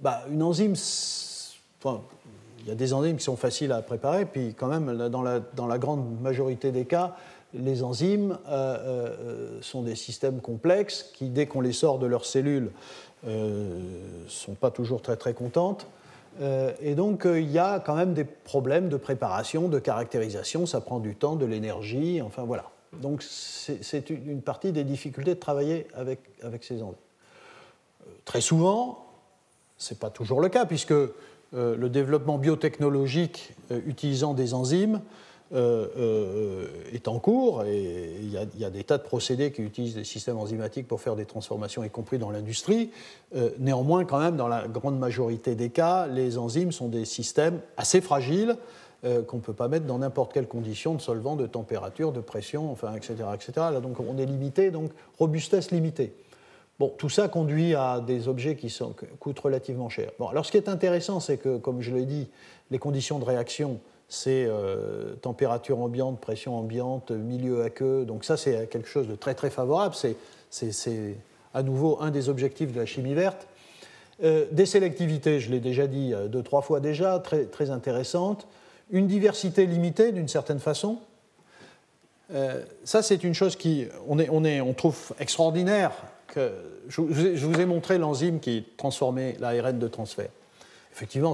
[0.02, 0.76] bah, une enzyme,
[2.69, 6.19] y a des enzymes qui sont faciles à préparer, puis quand même, dans la, grande
[6.21, 7.15] majorité des cas,
[7.53, 8.38] les enzymes
[9.62, 12.71] sont des systèmes complexes qui, dès qu'on les sort de leurs cellules,
[13.23, 15.88] ne euh, sont pas toujours très très contentes.
[16.41, 20.65] Euh, et donc euh, il y a quand même des problèmes de préparation, de caractérisation,
[20.65, 22.69] ça prend du temps, de l'énergie, enfin voilà.
[23.01, 26.95] Donc c'est une partie des difficultés de travailler avec, avec ces enzymes.
[28.23, 29.06] Très souvent,
[29.77, 30.93] ce n'est pas toujours le cas, puisque
[31.53, 33.53] le développement biotechnologique
[33.86, 35.01] utilisant des enzymes
[35.53, 40.38] est en cours et il y, a, des tas de procédés qui utilisent des systèmes
[40.38, 42.91] enzymatiques pour faire des transformations, y compris dans l'industrie.
[43.60, 48.01] néanmoins, quand même, dans la grande majorité des cas, les enzymes sont des systèmes assez
[48.01, 48.57] fragiles
[49.03, 52.71] qu'on ne peut pas mettre dans n'importe quelle condition de solvant, de température, de pression,
[52.71, 53.67] enfin, etc., etc.
[53.81, 56.13] Donc on est limité, donc robustesse limitée.
[56.79, 58.75] Bon, tout ça conduit à des objets qui
[59.19, 60.11] coûtent relativement cher.
[60.19, 62.27] Bon, alors ce qui est intéressant, c'est que, comme je l'ai dit,
[62.69, 68.05] les conditions de réaction, c'est euh, température ambiante, pression ambiante, milieu aqueux.
[68.05, 69.95] Donc ça, c'est quelque chose de très très favorable.
[70.49, 71.15] C'est
[71.53, 73.47] à nouveau un des objectifs de la chimie verte.
[74.23, 78.47] Euh, des sélectivités, je l'ai déjà dit euh, deux, trois fois déjà, très, très intéressantes.
[78.91, 80.99] Une diversité limitée d'une certaine façon.
[82.85, 85.91] ça, c'est une chose qui, on, est, on, est, on trouve extraordinaire
[86.35, 90.29] je, vous ai montré l'enzyme qui transformait l'ARN de transfert.
[90.93, 91.33] Effectivement,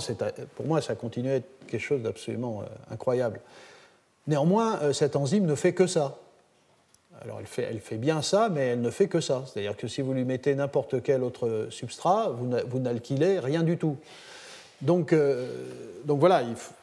[0.55, 3.39] pour moi, ça continue à être quelque chose d'absolument euh, incroyable.
[4.27, 6.17] Néanmoins, euh, cette enzyme ne fait que ça.
[7.21, 9.43] Alors, elle fait, bien ça, mais elle ne fait que ça.
[9.45, 13.95] C'est-à-dire que si vous lui mettez n'importe quel autre substrat, vous n'alkylez rien du tout.
[14.81, 15.47] Donc, euh,
[16.05, 16.73] voilà, il faut,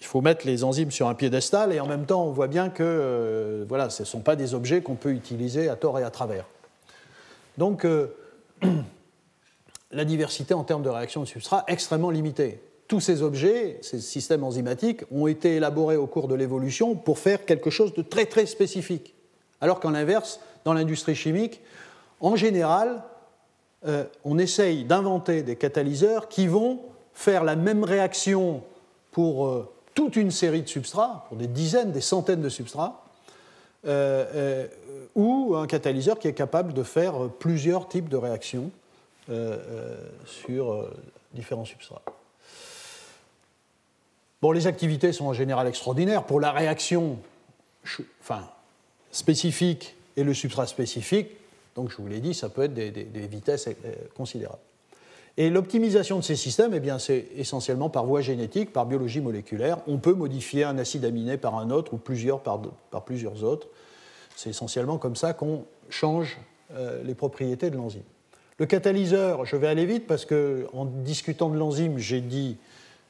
[0.00, 2.68] il faut mettre les enzymes sur un piédestal et en même temps, on voit bien
[2.68, 6.10] que voilà, ce ne sont pas des objets qu'on peut utiliser à tort et à
[6.10, 6.44] travers.
[7.60, 8.06] Donc, euh,
[9.90, 12.62] la diversité en termes de réaction de substrat extrêmement limitée.
[12.88, 17.44] Tous ces objets, ces systèmes enzymatiques, ont été élaborés au cours de l'évolution pour faire
[17.44, 19.14] quelque chose de très très spécifique.
[19.60, 21.60] Alors qu'en l'inverse, dans l'industrie chimique,
[22.20, 23.02] en général,
[23.86, 26.80] euh, on essaye d'inventer des catalyseurs qui vont
[27.12, 28.62] faire la même réaction
[29.10, 33.04] pour euh, toute une série de substrats, pour des dizaines, des centaines de substrats,
[35.14, 38.70] ou un catalyseur qui est capable de faire plusieurs types de réactions
[39.30, 40.90] euh, euh, sur euh,
[41.34, 42.02] différents substrats.
[44.42, 46.24] Bon, les activités sont en général extraordinaires.
[46.24, 47.16] Pour la réaction
[48.22, 48.48] enfin,
[49.12, 51.28] spécifique et le substrat spécifique,
[51.76, 52.90] donc je vous l'ai dit, ça peut être des,
[53.28, 53.68] vitesses
[54.16, 54.58] considérables.
[55.36, 59.78] Et l'optimisation de ces systèmes, eh c'est essentiellement par voie génétique, par biologie moléculaire.
[59.86, 63.68] On peut modifier un acide aminé par un autre ou plusieurs par plusieurs autres.
[64.40, 66.38] C'est essentiellement comme ça qu'on change
[66.74, 68.04] euh, les propriétés de l'enzyme.
[68.56, 72.56] Le catalyseur, je vais aller vite parce qu'en discutant de l'enzyme, j'ai dit,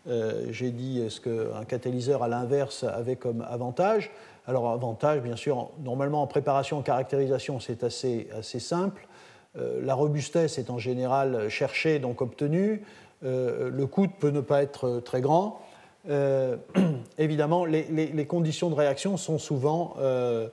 [0.08, 4.10] euh, dit ce qu'un catalyseur à l'inverse avait comme avantage?
[4.48, 9.06] Alors avantage, bien sûr, normalement en préparation, en caractérisation, c'est assez, assez simple.
[9.56, 12.82] Euh, la robustesse est en général cherchée, donc obtenue.
[13.22, 15.60] le coût peut ne pas être très grand.
[16.08, 16.56] Euh,
[17.18, 20.48] évidemment, les, conditions de réaction sont souvent euh,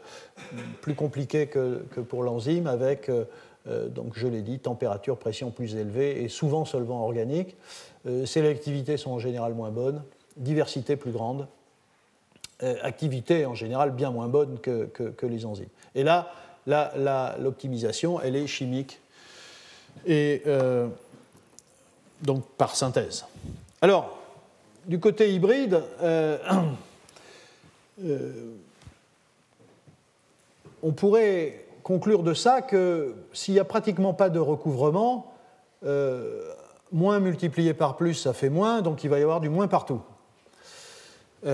[0.81, 3.25] plus compliquées que, pour l'enzyme, avec, euh,
[3.89, 7.55] donc je l'ai dit, température, pression plus élevée et souvent solvant organique.
[8.25, 10.03] sélectivité sont en général moins bonnes,
[10.37, 11.47] diversité plus grande,
[12.81, 15.69] activité en général bien moins bonne que, les enzymes.
[15.95, 16.31] Et là,
[17.39, 18.99] l'optimisation, elle est chimique
[20.05, 20.43] et
[22.21, 23.25] donc par synthèse.
[23.81, 24.17] Alors,
[24.87, 26.37] du côté hybride, euh,
[28.03, 28.53] euh,
[30.81, 35.33] on pourrait conclure de ça que s'il n'y a pratiquement pas de recouvrement,
[35.85, 36.53] euh,
[36.91, 40.01] moins multiplié par plus, ça fait moins, donc il va y avoir du moins partout.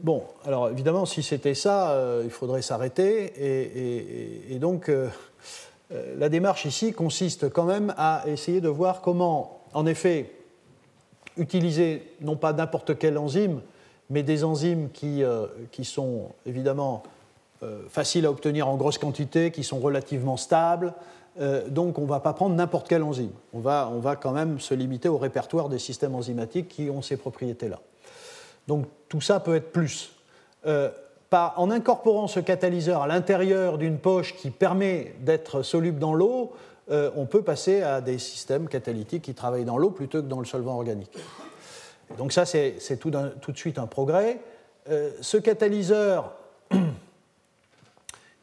[0.00, 3.24] bon, alors évidemment, si c'était ça, il faudrait s'arrêter.
[3.36, 4.90] Et, et, donc,
[5.90, 10.30] la démarche ici consiste quand même à essayer de voir comment, en effet,
[11.36, 13.60] utiliser non pas n'importe quelle enzyme,
[14.10, 15.46] mais des enzymes qui, euh,
[15.82, 17.02] sont évidemment
[17.62, 20.92] euh, faciles à obtenir en grosse quantité, qui sont relativement stables.
[21.40, 23.30] Euh, donc on ne va pas prendre n'importe quelle enzyme.
[23.54, 27.80] On va, quand même se limiter au répertoire des systèmes enzymatiques qui ont ces propriétés-là.
[28.68, 30.12] Donc tout ça peut être plus.
[31.32, 36.52] En incorporant ce catalyseur à l'intérieur d'une poche qui permet d'être soluble dans l'eau,
[36.90, 40.40] euh, on peut passer à des systèmes catalytiques qui travaillent dans l'eau plutôt que dans
[40.40, 41.16] le solvant organique.
[42.18, 44.40] donc ça, c'est tout, de suite un progrès.
[44.90, 46.34] Euh, ce catalyseur,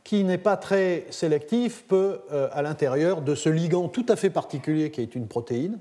[0.05, 4.29] qui n'est pas très sélectif, peut, euh, à l'intérieur de ce ligand tout à fait
[4.29, 5.79] particulier qui est une protéine,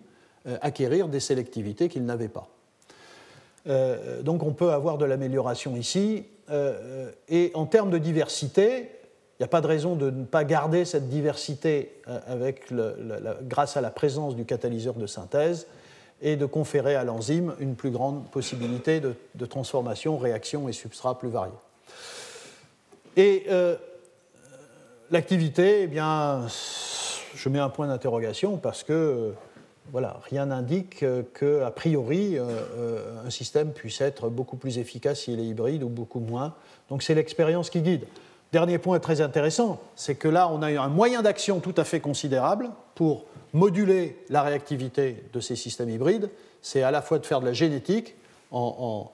[0.62, 2.48] acquérir des sélectivités qu'il n'avait pas.
[4.22, 6.24] donc on peut avoir de l'amélioration ici.
[7.28, 8.97] et en termes de diversité,
[9.40, 12.52] n'y a pas de raison de ne pas garder cette diversité euh,
[13.42, 15.68] grâce à la présence du catalyseur de synthèse
[16.20, 21.28] et de conférer à l'enzyme une plus grande possibilité de, transformation, réaction et substrat plus
[21.28, 21.52] variés.
[23.16, 23.76] Et euh,
[25.12, 26.00] l'activité, eh
[27.34, 29.32] je mets un point d'interrogation parce que
[29.92, 35.84] voilà, rien n'indique qu'a priori un système puisse être beaucoup plus efficace s'il est hybride
[35.84, 36.54] ou beaucoup moins.
[36.90, 38.04] Donc c'est l'expérience qui guide.
[38.52, 42.00] Dernier point très intéressant, c'est que là, on a un moyen d'action tout à fait
[42.00, 46.30] considérable pour moduler la réactivité de ces systèmes hybrides.
[46.62, 48.14] C'est à la fois de faire de la génétique
[48.50, 49.10] en,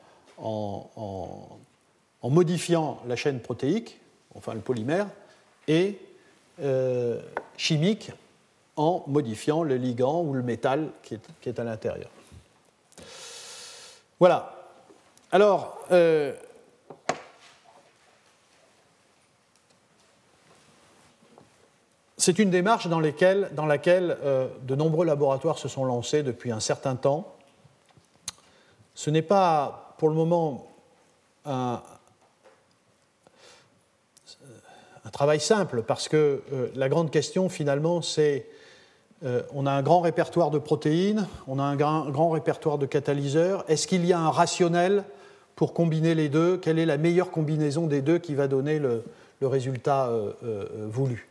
[2.23, 4.01] modifiant la chaîne protéique,
[4.37, 5.09] enfin le polymère,
[5.67, 5.99] et
[6.63, 7.21] euh,
[7.57, 8.13] chimique
[8.77, 12.09] en modifiant le ligand ou le métal qui est, à l'intérieur.
[14.21, 14.55] Voilà.
[15.33, 16.33] Alors, euh,
[22.25, 26.97] C'est une démarche dans, laquelle euh, de nombreux laboratoires se sont lancés depuis un certain
[26.97, 27.35] temps.
[28.95, 30.67] Ce n'est pas pour le moment
[31.45, 31.83] un,
[35.13, 38.47] travail simple parce que euh, la grande question finalement c'est
[39.27, 43.67] euh, on a un grand répertoire de protéines, on a un grand, répertoire de catalyseurs.
[43.69, 45.05] Est-ce qu'il y a un rationnel
[45.57, 46.57] pour combiner les deux?
[46.57, 49.05] Quelle est la meilleure combinaison des deux qui va donner le,
[49.43, 50.11] résultat
[50.89, 51.29] voulu?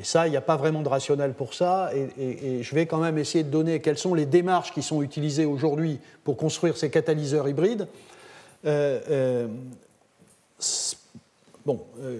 [0.00, 1.90] Et ça, il n'y a pas vraiment de rationnel pour ça.
[1.94, 5.44] Et, je vais quand même essayer de donner quelles sont les démarches qui sont utilisées
[5.44, 7.86] aujourd'hui pour construire ces catalyseurs hybrides.
[8.64, 9.48] Euh, euh,
[11.66, 12.18] bon, euh,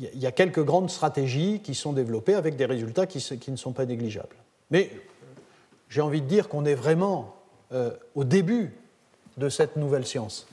[0.00, 3.72] il y a quelques grandes stratégies qui sont développées avec des résultats qui ne sont
[3.72, 4.36] pas négligeables.
[4.70, 4.90] Mais
[5.90, 7.36] j'ai envie de dire qu'on est vraiment
[8.14, 8.72] au début
[9.36, 10.46] de cette nouvelle science.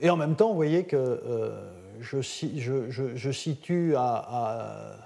[0.00, 1.52] Et en même temps, vous voyez que
[2.00, 4.96] je, situe à,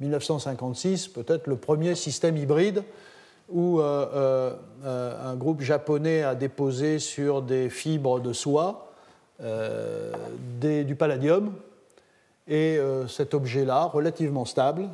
[0.00, 2.82] 1956 peut-être le premier système hybride
[3.48, 8.90] où euh, euh, euh, un groupe japonais a déposé sur des fibres de soie
[10.60, 11.52] du palladium.
[12.46, 14.88] Et cet objet-là, relativement stable,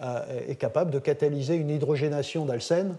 [0.00, 2.96] est capable de catalyser une hydrogénation d'alcène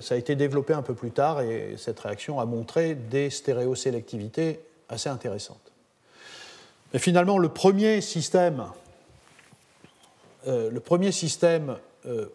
[0.00, 4.60] ça a été développé un peu plus tard et cette réaction a montré des stéréosélectivités
[4.90, 5.70] assez intéressante.
[6.92, 8.66] Mais finalement, le premier système,
[10.46, 11.76] euh, le premier système
[12.06, 12.26] euh,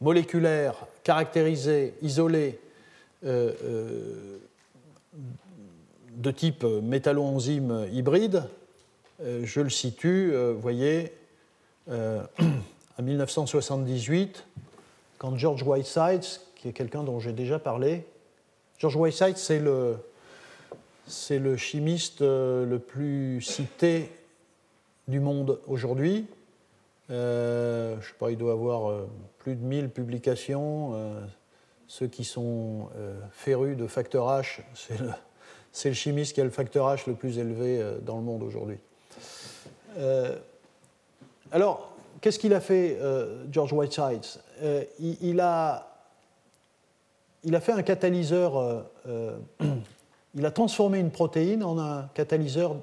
[0.00, 2.60] moléculaire caractérisé, isolé,
[3.24, 4.38] euh,
[6.10, 8.44] de type métalloenzyme hybride,
[9.20, 11.12] je le situe, vous voyez,
[11.90, 14.44] en 1978,
[15.18, 18.06] quand George Whiteside, qui est quelqu'un dont j'ai déjà parlé,
[18.78, 19.96] George Whiteside, c'est le,
[21.06, 24.10] c'est le chimiste euh, le plus cité
[25.08, 26.26] du monde aujourd'hui.
[27.10, 30.94] Euh, je ne sais pas, il doit avoir euh, plus de 1000 publications.
[31.86, 32.88] ceux qui sont
[33.30, 34.60] férus de facteur H,
[35.72, 38.78] c'est le, chimiste qui a le facteur H le plus élevé dans le monde aujourd'hui.
[41.52, 42.98] alors, qu'est-ce qu'il a fait,
[43.52, 44.24] George Whiteside
[44.98, 45.86] il, a,
[47.44, 48.84] il a fait un catalyseur
[50.36, 52.76] il a transformé une protéine en un catalyseur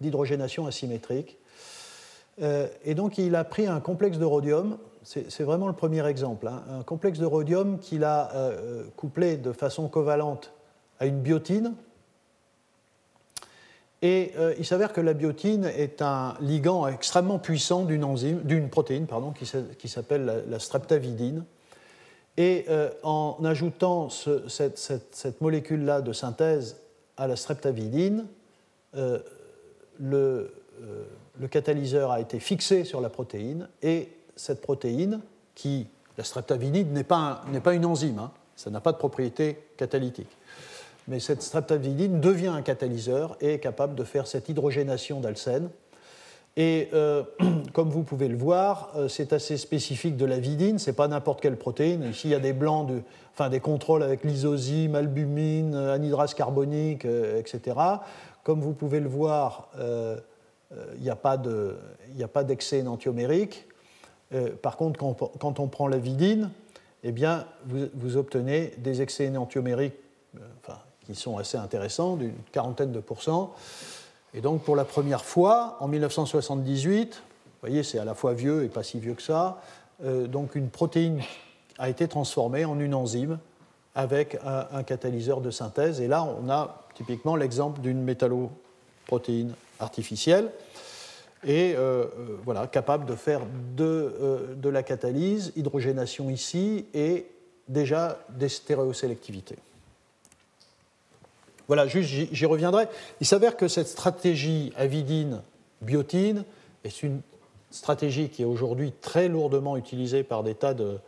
[0.00, 1.38] d'hydrogénation asymétrique.
[2.42, 6.46] Euh, et donc il a pris un complexe de rhodium, c'est vraiment le premier exemple,
[6.46, 10.52] hein, un complexe de rhodium qu'il a euh, couplé de façon covalente
[10.98, 11.74] à une biotine.
[14.02, 19.32] Et euh, il s'avère que la biotine est un ligand extrêmement puissant d'une protéine pardon,
[19.32, 21.44] qui s'appelle la, streptavidine.
[22.36, 22.64] Et
[23.02, 26.76] en ajoutant cette molécule-là de synthèse
[27.20, 28.26] à la streptavidine,
[28.96, 29.20] euh,
[30.00, 31.04] le, euh,
[31.38, 35.20] le, catalyseur a été fixé sur la protéine et cette protéine,
[35.54, 40.34] qui, la streptavidine n'est pas, pas, une enzyme, hein, ça n'a pas de propriété catalytique,
[41.08, 45.68] mais cette streptavidine devient un catalyseur et est capable de faire cette hydrogénation d'alcène
[46.56, 47.22] et euh,
[47.72, 51.08] comme vous pouvez le voir, euh, c'est assez spécifique de la vidine, ce n'est pas
[51.08, 52.04] n'importe quelle protéine.
[52.10, 57.04] Ici, il y a des blancs, de, enfin des contrôles avec lysosyme, albumine, anhydrase carbonique,
[57.04, 57.76] euh, etc.
[58.42, 61.36] Comme vous pouvez le voir, il n'y a pas
[62.42, 63.68] d'excès enantiomérique.
[64.62, 66.50] par contre, quand, on prend la vidine,
[67.04, 69.98] eh bien, vous, obtenez des excès énantiomériques
[70.62, 73.52] enfin, qui sont assez intéressants, d'une quarantaine de pourcents.
[74.34, 78.64] Et donc pour la première fois, en 1978, vous voyez c'est à la fois vieux
[78.64, 79.60] et pas si vieux que ça,
[80.04, 81.20] euh, donc une protéine
[81.78, 83.38] a été transformée en une enzyme
[83.94, 86.00] avec un, catalyseur de synthèse.
[86.00, 90.52] Et là, on a typiquement l'exemple d'une métalloprotéine artificielle
[91.42, 93.40] et euh, euh, voilà, capable de faire
[93.76, 97.26] de, de, la catalyse, hydrogénation ici et
[97.66, 99.56] déjà des stéréosélectivités.
[101.70, 102.88] Voilà, j'y reviendrai.
[103.20, 106.42] Il s'avère que cette stratégie avidine-biotine
[106.82, 107.20] est une
[107.70, 110.98] stratégie qui est aujourd'hui très lourdement utilisée par des tas de,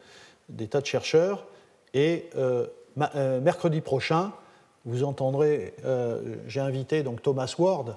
[0.84, 1.46] chercheurs.
[1.94, 2.30] Et
[2.96, 4.30] mercredi prochain,
[4.84, 5.74] vous entendrez,
[6.46, 7.96] j'ai invité donc Thomas Ward,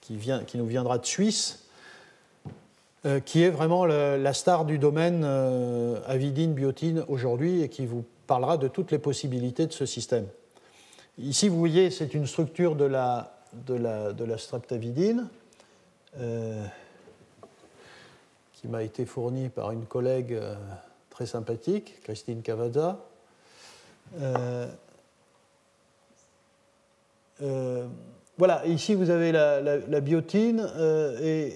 [0.00, 1.64] qui, nous viendra de Suisse,
[3.06, 8.56] euh, qui est vraiment la star du domaine euh, avidine-biotine aujourd'hui et qui vous parlera
[8.56, 10.26] de toutes les possibilités de ce système.
[11.18, 13.36] Ici, vous voyez, c'est une structure de la,
[13.66, 15.28] de la, de la streptavidine
[16.18, 16.64] euh,
[18.54, 20.38] qui m'a été fournie par une collègue
[21.10, 22.98] très sympathique, Christine Cavazza.
[28.38, 31.48] Voilà, ici vous avez la, biotine euh,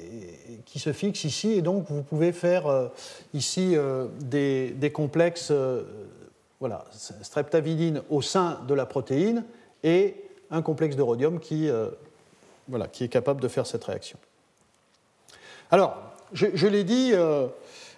[0.66, 2.88] qui se fixe ici, et donc vous pouvez faire euh,
[3.32, 5.52] ici euh, des, complexes,
[6.60, 6.84] voilà,
[7.22, 9.44] streptavidine au sein de la protéine
[9.82, 10.16] et
[10.50, 11.68] un complexe de rhodium qui,
[12.92, 14.18] qui est capable de faire cette réaction.
[15.70, 15.96] Alors,
[16.32, 17.12] je, l'ai dit,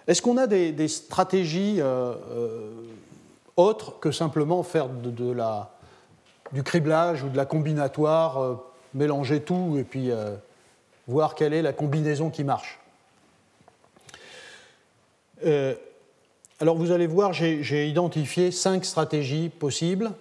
[0.07, 1.79] est-ce qu'on a des, stratégies
[3.55, 8.59] autres que simplement faire du criblage ou de la combinatoire
[8.93, 10.35] mélanger tout et puis euh,
[11.07, 12.79] voir quelle est la combinaison qui marche?
[16.59, 20.11] Euh, alors vous allez voir, j'ai identifié cinq stratégies possibles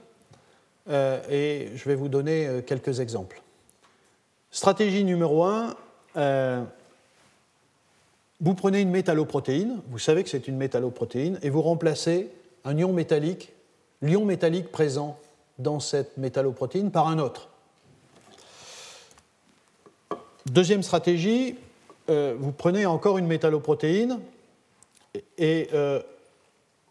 [0.89, 3.43] euh, et je vais vous donner quelques exemples.
[4.51, 5.77] Stratégie numéro un,
[8.41, 12.31] vous prenez une métalloprotéine, vous savez que c'est une métalloprotéine, et vous remplacez
[12.65, 13.53] un ion métallique,
[14.01, 15.19] l'ion métallique présent
[15.59, 17.49] dans cette métalloprotéine par un autre.
[20.47, 21.57] Deuxième stratégie,
[22.09, 24.21] euh, vous prenez encore une métalloprotéine
[25.37, 26.01] et, euh,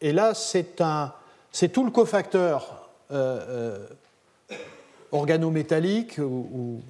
[0.02, 0.76] et là, c'est
[1.70, 3.88] tout le cofacteur euh,
[5.12, 6.82] organométallique ou,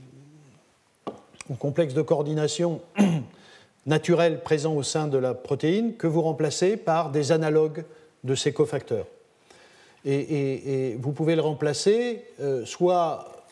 [1.60, 2.82] complexe de coordination
[3.86, 7.86] naturel présent au sein de la protéine que vous remplacez par des analogues
[8.26, 9.05] de ces cofacteurs.
[10.05, 12.26] Et, vous pouvez le remplacer
[12.66, 13.45] soit,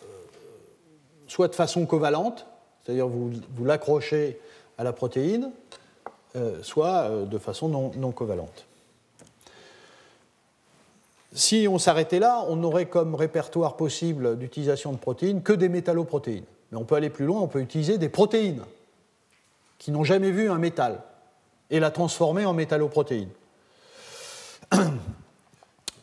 [1.27, 2.45] soit de façon covalente,
[2.85, 3.31] c'est-à-dire vous,
[3.63, 4.39] l'accrochez
[4.77, 5.51] à la protéine,
[6.35, 8.65] euh, soit euh, de façon non, covalente.
[11.35, 16.45] Si on s'arrêtait là, on n'aurait comme répertoire possible d'utilisation de protéines que des métalloprotéines.
[16.71, 18.61] Mais on peut aller plus loin, on peut utiliser des protéines
[19.77, 21.01] qui n'ont jamais vu un métal
[21.69, 23.31] et la transformer en métalloprotéines.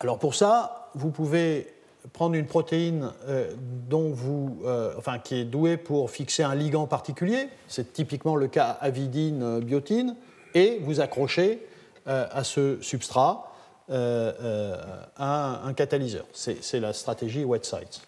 [0.00, 1.72] Alors pour ça, vous pouvez
[2.12, 3.50] prendre une protéine euh,
[3.88, 8.48] dont vous, euh, enfin, qui est douée pour fixer un ligand particulier, c'est typiquement le
[8.48, 11.66] cas avidine-biotine, euh, et vous accrochez
[12.04, 13.51] à ce substrat
[13.92, 16.24] un, un, catalyseur.
[16.32, 18.00] C'est la stratégie wet sites.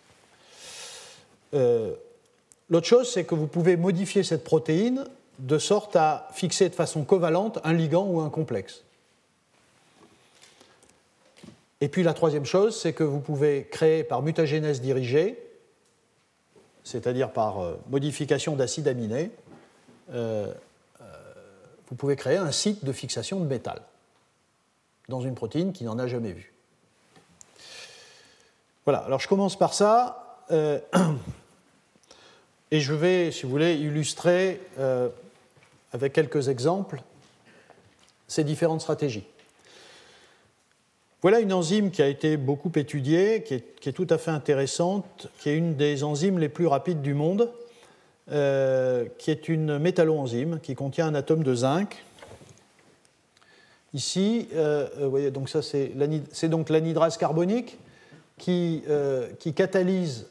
[2.70, 5.04] L'autre chose, c'est que vous pouvez modifier cette protéine
[5.38, 8.82] de sorte à fixer de façon covalente un ligand ou un complexe.
[11.80, 15.38] Et puis la troisième chose, c'est que vous pouvez créer par mutagénèse dirigée,
[16.82, 19.30] c'est-à-dire par euh, modification d'acides aminés,
[20.12, 20.52] euh,
[21.00, 21.04] euh,
[21.88, 23.82] vous pouvez créer un site de fixation de métal
[25.08, 26.52] dans une protéine qui n'en a jamais vu.
[28.84, 30.40] Voilà, alors je commence par ça,
[32.70, 34.60] et je vais, si vous voulez, illustrer
[35.92, 37.02] avec quelques exemples
[38.28, 39.24] ces différentes stratégies.
[41.24, 45.48] Voilà une enzyme qui a été beaucoup étudiée, qui est, tout à fait intéressante, qui
[45.48, 47.50] est une des enzymes les plus rapides du monde,
[48.30, 52.04] euh, qui est une métalloenzyme qui contient un atome de zinc.
[53.94, 57.78] Ici, euh, vous voyez, donc ça c'est donc l'anhydrase carbonique
[58.36, 60.26] qui, euh, catalyse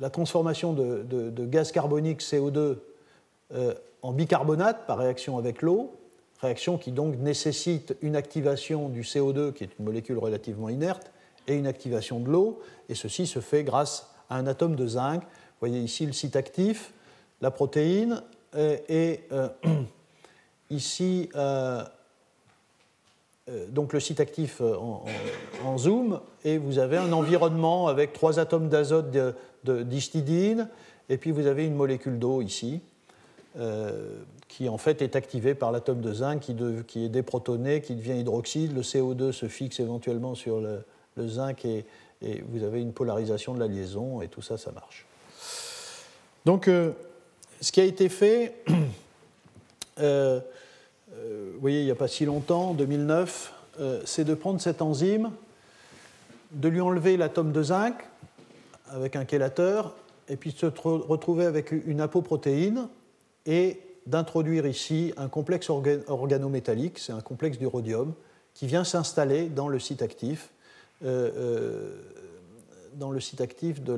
[0.00, 2.76] la transformation de, gaz carbonique CO2
[4.02, 5.92] en bicarbonate par réaction avec l'eau
[6.44, 11.10] réaction qui donc nécessite une activation du CO2, qui est une molécule relativement inerte,
[11.46, 15.22] et une activation de l'eau, et ceci se fait grâce à un atome de zinc.
[15.22, 16.92] Vous voyez ici le site actif,
[17.40, 18.22] la protéine,
[18.56, 19.48] et, euh,
[20.70, 21.84] ici euh,
[23.48, 28.68] euh, donc le site actif en, zoom, et vous avez un environnement avec trois atomes
[28.68, 29.16] d'azote
[29.64, 30.68] d'histidine,
[31.08, 32.80] et puis vous avez une molécule d'eau ici
[34.48, 38.74] qui en fait est activé par l'atome de zinc qui, est déprotoné, qui devient hydroxyde.
[38.74, 40.84] Le CO2 se fixe éventuellement sur le,
[41.28, 41.84] zinc et,
[42.48, 45.06] vous avez une polarisation de la liaison et tout ça, ça marche.
[46.44, 46.92] Donc, euh,
[47.60, 48.54] ce qui a été fait,
[50.00, 50.40] euh,
[51.12, 53.52] euh, vous voyez, il n'y a pas si longtemps, en 2009,
[54.04, 55.30] c'est de prendre cette enzyme,
[56.52, 58.08] de lui enlever l'atome de zinc
[58.88, 59.94] avec un chélateur,
[60.28, 62.88] et puis de se retrouver avec une apoprotéine
[63.46, 68.14] est d'introduire ici un complexe organométallique, c'est un complexe du rhodium,
[68.54, 70.50] qui vient s'installer dans le site actif,
[71.04, 72.02] euh, euh,
[72.94, 73.94] dans le site actif de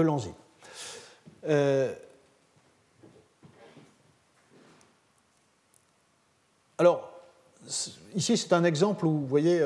[0.00, 0.32] l'enzyme.
[1.48, 1.92] Euh,
[6.78, 7.10] alors,
[8.14, 9.62] ici, c'est un exemple où, vous voyez,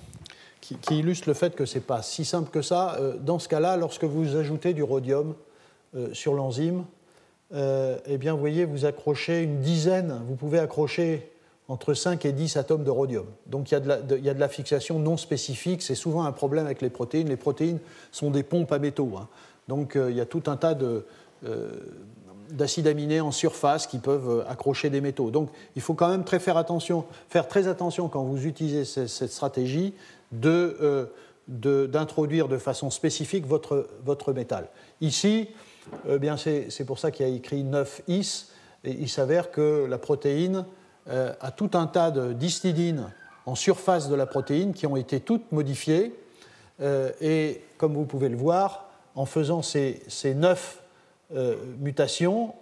[0.60, 2.98] qui, illustre le fait que ce n'est pas si simple que ça.
[3.20, 5.34] dans ce cas-là, lorsque vous ajoutez du rhodium
[6.12, 6.84] sur l'enzyme,
[7.52, 11.30] eh bien, vous voyez, vous accrochez une dizaine, vous pouvez accrocher
[11.70, 13.26] entre 5 et 10 atomes de rhodium.
[13.46, 16.90] Donc il y a de la, fixation non spécifique, c'est souvent un problème avec les
[16.90, 17.28] protéines.
[17.28, 17.78] Les protéines
[18.10, 19.12] sont des pompes à métaux.
[19.16, 19.28] Hein.
[19.68, 21.02] Donc euh, il y a tout un tas euh,
[22.52, 25.30] d'acides aminés en surface qui peuvent euh, accrocher des métaux.
[25.30, 29.30] Donc il faut quand même très faire, attention, faire très attention quand vous utilisez cette,
[29.30, 29.94] stratégie
[30.32, 34.68] d'introduire de, façon spécifique votre, votre métal.
[35.00, 35.48] Ici,
[36.20, 38.50] bien c'est pour ça qu'il y a écrit 9-is,
[38.84, 40.64] et il s'avère que la protéine
[41.08, 43.10] euh, à tout un tas de d'histidines
[43.46, 46.14] en surface de la protéine qui ont été toutes modifiées.
[46.80, 50.02] Euh, et comme vous pouvez le voir, en faisant ces,
[50.36, 50.79] neuf
[51.34, 52.54] euh, mutations,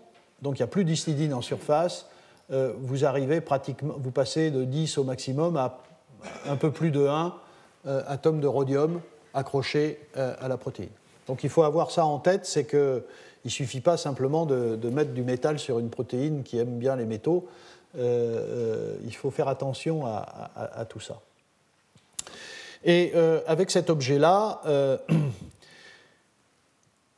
[0.43, 2.07] donc il n'y a plus d'histidine en surface,
[2.51, 5.81] vous arrivez pratiquement, vous passez de 10 au maximum à
[6.47, 7.35] un peu plus de 1
[7.85, 9.03] atomes de rhodium
[9.35, 10.89] accrochés à la protéine.
[11.29, 13.03] Donc il faut avoir ça en tête, c'est qu'il
[13.45, 17.05] ne suffit pas simplement de, mettre du métal sur une protéine qui aime bien les
[17.05, 17.47] métaux.
[17.97, 21.21] Euh, euh, il faut faire attention à, tout ça.
[22.85, 24.63] Et euh, avec cet objet-là,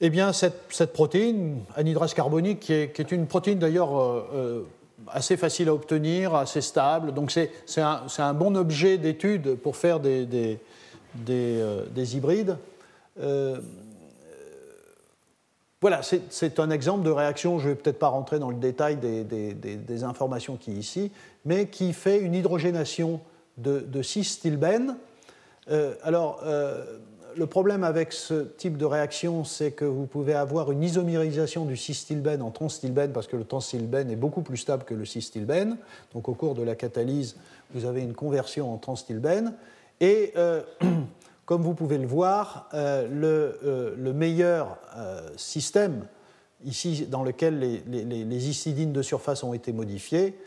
[0.01, 4.25] eh bien, cette, protéine anhydrase carbonique, qui est, une protéine d'ailleurs
[5.09, 10.59] assez facile à obtenir, assez stable, donc c'est un, bon objet d'étude pour faire des,
[11.15, 12.57] des hybrides.
[15.83, 18.99] Voilà, c'est un exemple de réaction, je ne vais peut-être pas rentrer dans le détail
[18.99, 21.11] des, informations qui ici,
[21.47, 23.21] mais qui fait une hydrogénation
[23.57, 24.97] de, de cis-stilbène.
[25.71, 26.99] Euh, alors, euh,
[27.37, 31.77] le problème avec ce type de réaction, c'est que vous pouvez avoir une isomérisation du
[31.77, 35.77] cis-stilbène en trans-stilbène, parce que le trans-stilbène est beaucoup plus stable que le cis-stilbène.
[36.15, 37.37] Donc, au cours de la catalyse,
[37.75, 39.55] vous avez une conversion en trans-stilbène.
[40.01, 40.63] Et euh,
[41.47, 43.09] Comme vous pouvez le voir, euh,
[43.65, 44.79] euh, le, meilleur
[45.35, 46.07] système,
[46.65, 50.39] ici dans lequel les, les, histidines de surface ont été modifiées,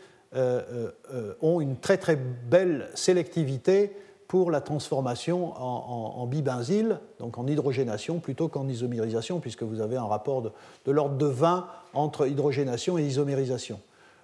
[1.42, 3.94] ont une très très belle sélectivité
[4.28, 10.06] pour la transformation en, bibenzyle, donc en hydrogénation plutôt qu'en isomérisation, puisque vous avez un
[10.06, 13.80] rapport de, l'ordre de 20 entre hydrogénation et isomérisation.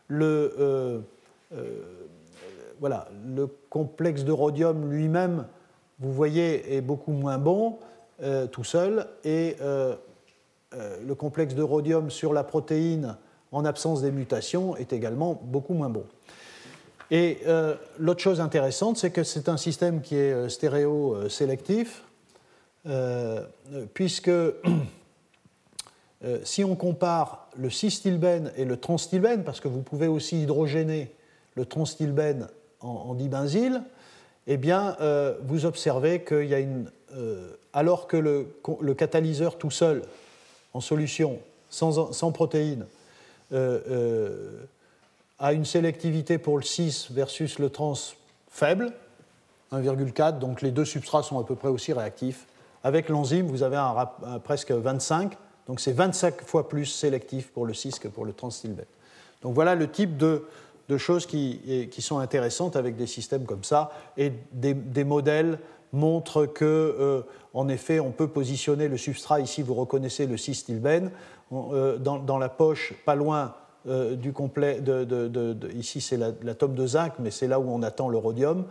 [0.08, 1.02] Le,
[2.80, 5.44] voilà, le complexe de rhodium lui-même
[6.00, 7.78] vous voyez, est beaucoup moins bon
[8.22, 9.94] euh, tout seul, et euh,
[10.74, 13.16] euh, le complexe de rhodium sur la protéine
[13.52, 16.04] en absence des mutations est également beaucoup moins bon.
[17.10, 17.38] Et
[17.98, 22.04] l'autre chose intéressante, c'est que c'est un système qui est stéréo-sélectif,
[23.94, 24.30] puisque
[26.44, 31.10] si on compare le cis-stilbène et le trans-stilbène, parce que vous pouvez aussi hydrogéner
[31.56, 32.46] le trans-stilbène
[32.80, 33.82] en, en dibenzyle,
[34.46, 36.90] eh bien, euh, vous observez qu'il y a une.
[37.16, 40.02] Euh, alors que le, catalyseur tout seul,
[40.74, 41.38] en solution,
[41.68, 42.84] sans, protéines,
[43.52, 44.50] euh,
[45.40, 47.94] a une sélectivité pour le 6 versus le trans
[48.48, 48.92] faible,
[49.72, 52.46] 1,4, donc les deux substrats sont à peu près aussi réactifs.
[52.84, 55.36] Avec l'enzyme, vous avez un, presque 25,
[55.66, 58.50] donc c'est 25 fois plus sélectif pour le 6 que pour le trans
[59.42, 60.46] Donc voilà le type de,
[60.88, 63.92] de choses qui, qui, sont intéressantes avec des systèmes comme ça.
[64.16, 65.58] Et des, modèles
[65.92, 67.22] montrent que, euh,
[67.54, 69.40] en effet, on peut positionner le substrat.
[69.40, 71.10] Ici, vous reconnaissez le cis-stilbène.
[71.52, 73.54] Euh, dans, la poche, pas loin
[73.88, 74.80] euh, du complet.
[75.74, 78.64] Ici, c'est l'atome de zinc, mais c'est là où on attend le rhodium.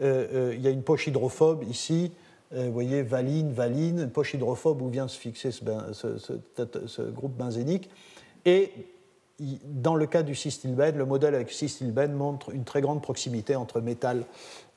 [0.00, 2.12] il y a une poche hydrophobe ici.
[2.52, 5.62] vous voyez, valine, valine, poche hydrophobe où vient se fixer ce,
[6.86, 7.90] ce groupe benzénique.
[8.44, 8.72] Et
[9.64, 13.80] dans le cas du cistilbène, le modèle avec cistilbène montre une très grande proximité entre
[13.80, 14.24] métal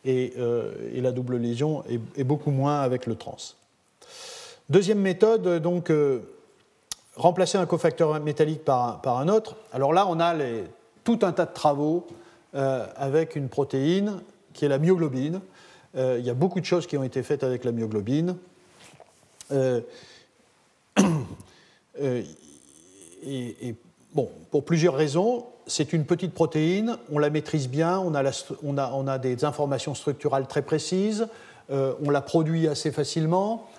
[0.05, 1.83] et, euh, la double lésion
[2.15, 3.37] et, beaucoup moins avec le trans.
[4.69, 6.21] Deuxième méthode, donc, euh,
[7.15, 9.55] remplacer un cofacteur métallique par un, autre.
[9.71, 10.33] Alors là, on a
[11.03, 12.07] tout un tas de travaux
[12.55, 14.21] euh, avec une protéine
[14.53, 15.41] qui est la myoglobine.
[15.95, 18.35] il y a beaucoup de choses qui ont été faites avec la myoglobine.
[23.23, 23.75] et
[24.13, 25.45] Bon, pour plusieurs raisons.
[25.65, 28.13] C'est une petite protéine, on la maîtrise bien, on
[29.07, 31.27] a, des informations structurales très précises,
[31.71, 33.69] euh, on la produit assez facilement,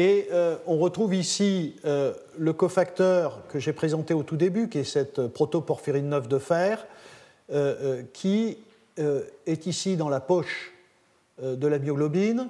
[0.00, 0.28] Et
[0.68, 6.08] on retrouve ici le cofacteur que j'ai présenté au tout début, qui est cette protoporphyrine
[6.08, 6.86] 9 de fer,
[8.12, 8.58] qui
[8.96, 10.72] est ici dans la poche
[11.42, 12.46] de la myoglobine.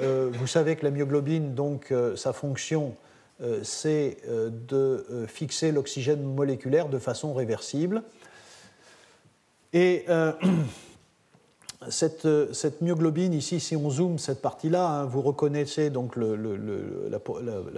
[0.00, 2.94] vous savez que la myoglobine, donc, sa fonction,
[3.62, 8.04] c'est de fixer l'oxygène moléculaire de façon réversible.
[9.74, 10.06] Et
[11.90, 17.18] cette, cette, myoglobine, ici, si on zoome cette partie-là, hein, vous reconnaissez donc la,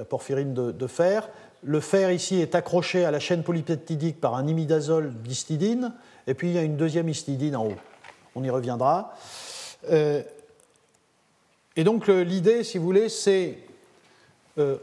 [0.05, 1.29] porphyrine de, fer.
[1.63, 5.93] Le fer ici est accroché à la chaîne polypeptidique par un imidazole d'histidine,
[6.27, 7.77] et puis il y a une deuxième histidine en haut.
[8.35, 9.15] On y reviendra.
[9.91, 10.23] Euh,
[11.77, 13.59] et donc l'idée, si vous voulez, c'est
[14.59, 14.77] euh,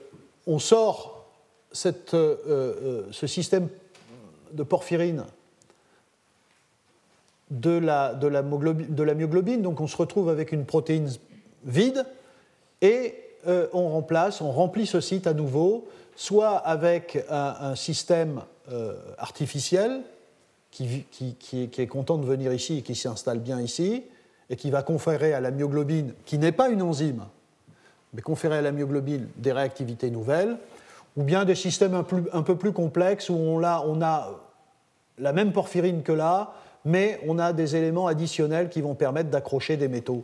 [0.47, 1.25] on sort
[1.71, 3.67] cette, euh, ce système
[4.53, 5.25] de porphyrine
[7.51, 8.41] de la, de, la
[9.13, 9.61] myoglobine.
[9.61, 11.09] Donc on se retrouve avec une protéine
[11.63, 12.05] vide
[12.81, 13.15] et
[13.47, 18.41] euh, on remplace, on remplit ce site à nouveau, soit avec un, système
[18.71, 20.01] euh, artificiel
[20.71, 24.03] qui, qui, est, content de venir ici et qui s'installe bien ici,
[24.49, 27.23] et qui va conférer à la myoglobine, qui n'est pas une enzyme,
[28.13, 30.57] mais conférer à la myoglobine des réactivités nouvelles,
[31.15, 34.31] ou bien des systèmes un, un peu plus complexes où on a, on a
[35.17, 36.53] la même porphyrine que là,
[36.85, 40.23] mais on a des éléments additionnels qui vont permettre d'accrocher des métaux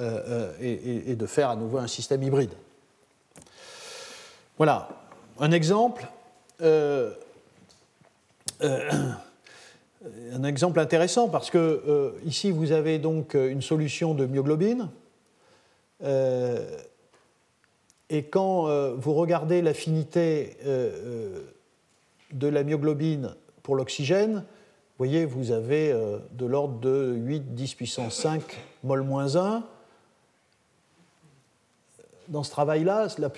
[0.00, 2.52] euh, euh, et, de faire à nouveau un système hybride.
[4.56, 4.88] Voilà,
[5.38, 6.06] un exemple.
[6.62, 7.12] Euh,
[8.62, 14.88] un exemple intéressant parce que ici vous avez donc une solution de myoglobine
[18.10, 20.56] et quand vous regardez l'affinité
[22.32, 24.44] de la myoglobine pour l'oxygène,
[25.00, 28.42] voyez, vous avez euh, de l'ordre de 8, 10 puissance 5
[28.84, 29.64] mol moins 1.
[32.28, 33.30] Dans ce travail-là, la,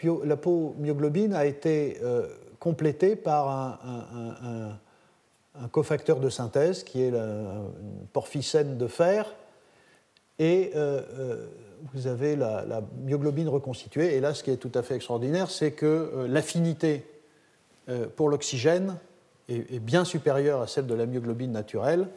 [0.80, 2.26] myoglobine a été euh,
[2.58, 4.76] complétée par un,
[5.70, 9.32] cofacteur de synthèse qui est la, une porphicène de fer.
[10.40, 11.46] Et euh,
[11.94, 14.16] vous avez la, myoglobine reconstituée.
[14.16, 17.06] Et là, ce qui est tout à fait extraordinaire, c'est que l'affinité
[18.16, 18.96] pour l'oxygène
[19.48, 22.08] est, bien supérieure à celle de la myoglobine naturelle,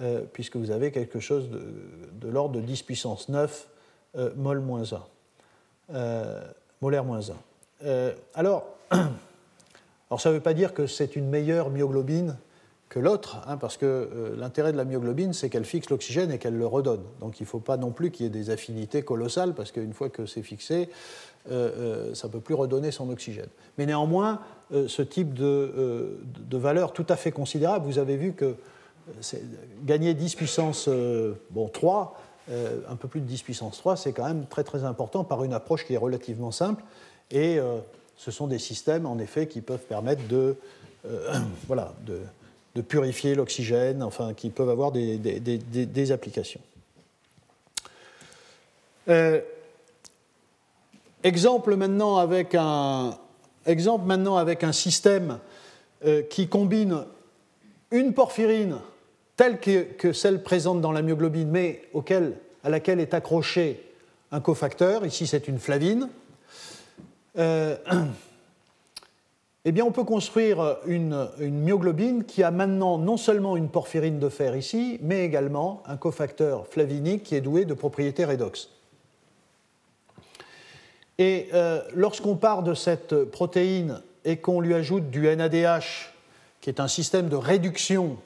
[0.00, 3.68] euh, puisque vous avez quelque chose de, l'ordre de 10 puissance 9
[4.16, 5.02] euh, mol moins 1,
[5.94, 6.42] euh,
[6.80, 7.20] molaire moins
[7.82, 8.12] 1.
[8.34, 12.36] alors, alors, ça ne veut pas dire que c'est une meilleure myoglobine
[12.88, 16.56] que l'autre, hein, parce que l'intérêt de la myoglobine, c'est qu'elle fixe l'oxygène et qu'elle
[16.56, 17.02] le redonne.
[17.18, 19.92] Donc il ne faut pas non plus qu'il y ait des affinités colossales, parce qu'une
[19.92, 20.88] fois que c'est fixé,
[21.48, 23.48] ça ne peut plus redonner son oxygène.
[23.78, 24.40] Mais néanmoins,
[24.72, 27.86] euh, ce type de, de, valeur tout à fait considérable.
[27.86, 28.56] Vous avez vu que
[29.84, 30.88] gagner 10 puissance
[31.50, 32.20] bon, 3,
[32.50, 35.44] euh, un peu plus de 10 puissance 3, c'est quand même très très important par
[35.44, 36.82] une approche qui est relativement simple.
[37.30, 37.78] Et euh,
[38.16, 40.56] ce sont des systèmes, en effet, qui peuvent permettre de,
[41.68, 42.18] voilà, de,
[42.74, 46.60] de purifier l'oxygène, enfin, qui peuvent avoir des, des, des applications.
[51.22, 53.18] Exemple maintenant avec un,
[53.66, 55.40] Exemple maintenant avec un système
[56.04, 57.04] euh, qui combine
[57.90, 58.76] une porphyrine
[59.36, 61.82] telle que, celle présente dans la myoglobine, mais
[62.62, 63.82] à laquelle est accroché
[64.32, 66.08] un cofacteur, ici c'est une flavine,
[67.38, 67.76] euh,
[69.64, 74.20] eh bien on peut construire une, une, myoglobine qui a maintenant non seulement une porphyrine
[74.20, 78.75] de fer ici, mais également un cofacteur flavinique qui est doué de propriétés redox.
[81.18, 86.12] Et euh, lorsqu'on part de cette protéine et qu'on lui ajoute du NADH,
[86.60, 88.18] qui est un système de réduction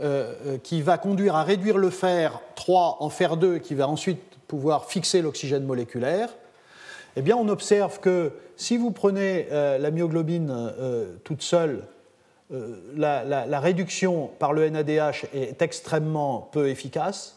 [0.00, 3.88] euh, euh, qui va conduire à réduire le fer 3 en fer 2, qui va
[3.88, 6.30] ensuite pouvoir fixer l'oxygène moléculaire,
[7.16, 10.72] eh on observe que si vous prenez la myoglobine
[11.22, 11.84] toute seule,
[12.96, 17.33] la, réduction par le NADH est extrêmement peu efficace.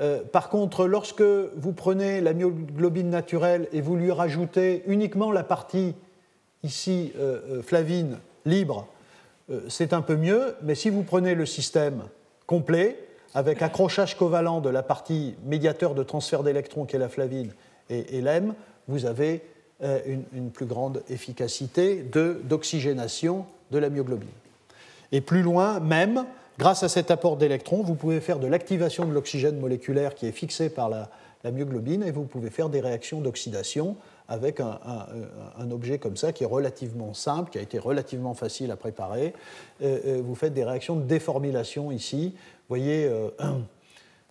[0.00, 5.42] Euh, par contre, lorsque vous prenez la myoglobine naturelle et vous lui rajoutez uniquement la
[5.42, 5.94] partie
[6.62, 8.86] ici euh, euh, flavine libre,
[9.68, 12.02] c'est un peu mieux, mais si vous prenez le système
[12.46, 12.98] complet,
[13.34, 17.52] avec accrochage covalent de la partie médiateur de transfert d'électrons qui est la flavine
[17.88, 18.52] et, l'EM,
[18.88, 19.42] vous avez
[19.80, 22.04] une, plus grande efficacité
[22.44, 24.28] d'oxygénation de la myoglobine.
[25.12, 26.26] Et plus loin, même,
[26.58, 30.32] Grâce à cet apport d'électrons, vous pouvez faire de l'activation de l'oxygène moléculaire qui est
[30.32, 31.08] fixé par la,
[31.44, 33.94] myoglobine et vous pouvez faire des réactions d'oxydation
[34.26, 34.76] avec un,
[35.70, 39.34] objet comme ça qui est relativement simple, qui a été relativement facile à préparer.
[39.82, 42.34] Euh, euh, vous faites des réactions de déformylation ici.
[42.34, 43.30] Vous voyez, euh,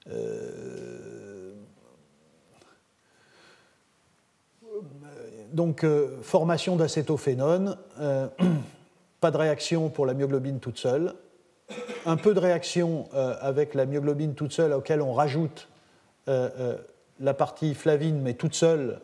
[5.53, 5.85] donc,
[6.21, 7.77] formation d'acétophénone,
[9.21, 11.13] pas de réaction pour la myoglobine toute seule,
[12.05, 15.67] un peu de réaction avec la myoglobine toute seule auquel on rajoute
[16.27, 19.01] la partie flavine, mais toute seule,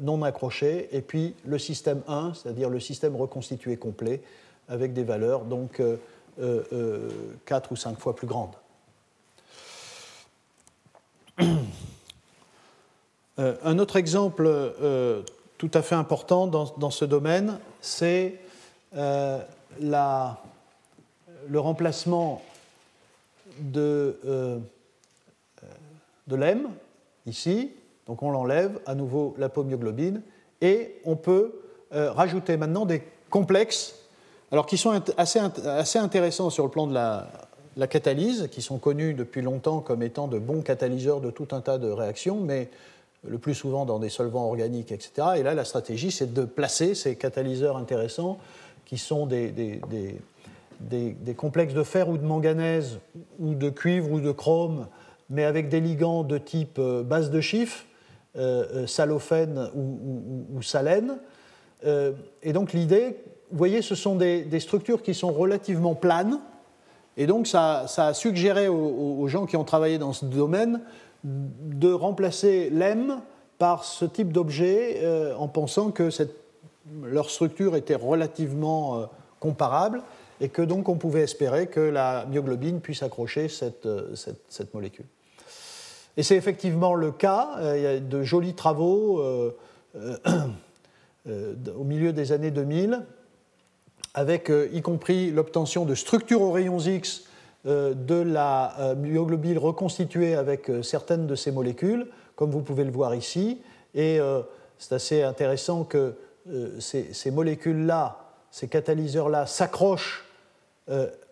[0.00, 4.22] non accrochée, et puis le système 1, c'est-à-dire le système reconstitué complet,
[4.68, 5.80] avec des valeurs donc
[7.46, 8.56] 4 ou 5 fois plus grandes.
[13.38, 15.22] Euh, un autre exemple euh,
[15.56, 18.38] tout à fait important dans, ce domaine, c'est
[18.94, 19.40] euh,
[21.48, 22.42] le remplacement
[23.58, 24.16] de,
[26.26, 26.68] de l'EM,
[27.26, 27.70] ici.
[28.06, 30.22] Donc on l'enlève, à nouveau l'apomyoglobine,
[30.60, 31.52] et on peut
[31.90, 33.94] rajouter maintenant des complexes,
[34.50, 37.28] alors qui sont assez, assez intéressants sur le plan de la,
[37.76, 41.60] la catalyse, qui sont connus depuis longtemps comme étant de bons catalyseurs de tout un
[41.60, 42.68] tas de réactions, mais
[43.26, 45.28] le plus souvent dans des solvants organiques, etc.
[45.36, 48.38] Et là, la stratégie, c'est de placer ces catalyseurs intéressants,
[48.84, 49.52] qui sont des,
[51.36, 52.98] complexes de fer ou de manganèse,
[53.38, 54.86] ou de cuivre ou de chrome,
[55.30, 57.84] mais avec des ligands de type euh, base de chiffre,
[58.36, 61.18] euh, euh, salophène ou, salène.
[62.42, 63.16] et donc l'idée,
[63.50, 66.40] vous voyez, ce sont des structures qui sont relativement planes,
[67.16, 70.80] et donc ça, a suggéré aux, gens qui ont travaillé dans ce domaine
[71.24, 73.20] de remplacer l'EM
[73.58, 76.08] par ce type d'objet euh, en pensant que
[77.02, 79.06] leur structure était relativement euh,
[79.40, 80.02] comparable
[80.42, 84.14] et que donc on pouvait espérer que la myoglobine puisse accrocher cette, euh,
[84.74, 85.06] molécule.
[86.18, 87.56] Et c'est effectivement le cas.
[87.74, 89.22] Il y a de jolis travaux
[91.24, 93.02] au milieu des années 2000
[94.14, 97.24] avec euh, y compris l'obtention de structures aux rayons X
[97.66, 102.90] euh, de la euh, myoglobine reconstituée avec certaines de ces molécules, comme vous pouvez le
[102.90, 103.60] voir ici.
[103.94, 104.18] Et
[104.78, 106.14] c'est assez intéressant que
[106.78, 108.16] ces, molécules-là,
[108.50, 110.24] ces catalyseurs-là, s'accrochent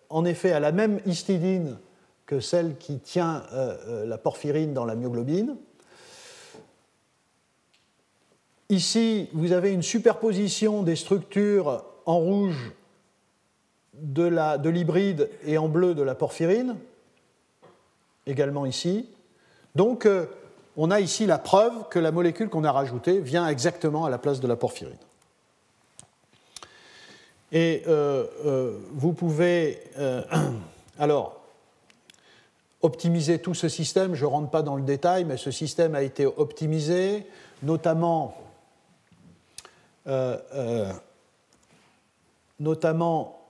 [0.09, 1.77] en effet à la même histidine
[2.25, 3.43] que celle qui tient
[4.05, 5.55] la porphyrine dans la myoglobine.
[8.69, 12.71] Ici, vous avez une superposition des structures en rouge
[13.93, 16.77] de l'hybride et en bleu de la porphyrine,
[18.25, 19.09] également ici.
[19.75, 20.25] Donc, euh,
[20.77, 24.17] on a ici la preuve que la molécule qu'on a rajoutée vient exactement à la
[24.17, 24.97] place de la porphyrine.
[27.51, 29.79] Et euh, euh, vous pouvez
[30.99, 31.41] alors
[32.81, 34.15] optimiser tout ce système.
[34.15, 37.25] Je ne rentre pas dans le détail, mais ce système a été optimisé,
[37.63, 38.37] notamment
[42.61, 43.41] notamment,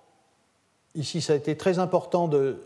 [0.95, 2.57] ici, ça a été très important de,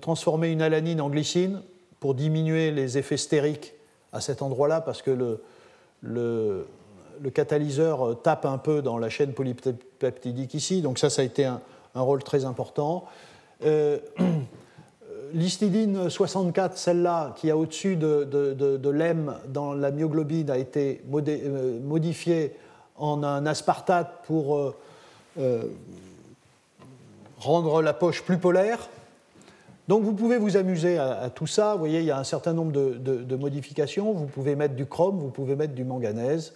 [0.00, 1.62] transformer une alanine en glycine
[2.00, 3.72] pour diminuer les effets stériques
[4.12, 5.38] à cet endroit-là, parce que
[6.02, 6.66] le,
[7.32, 11.60] catalyseur tape un peu dans la chaîne polypeptidique ici, donc ça, ça a été un,
[11.94, 13.04] rôle très important.
[13.64, 13.98] Euh,
[15.34, 21.80] L'histidine 64, celle-là, qui est au-dessus de, de, l'EM dans la myoglobine, a été euh,
[21.80, 22.54] modifiée
[22.96, 24.76] en un aspartate pour euh,
[25.40, 25.64] euh,
[27.38, 28.88] rendre la poche plus polaire.
[29.88, 31.72] Donc vous pouvez vous amuser à, tout ça.
[31.72, 34.12] Vous voyez, il y a un certain nombre de, modifications.
[34.12, 36.54] Vous pouvez mettre du chrome, vous pouvez mettre du manganèse.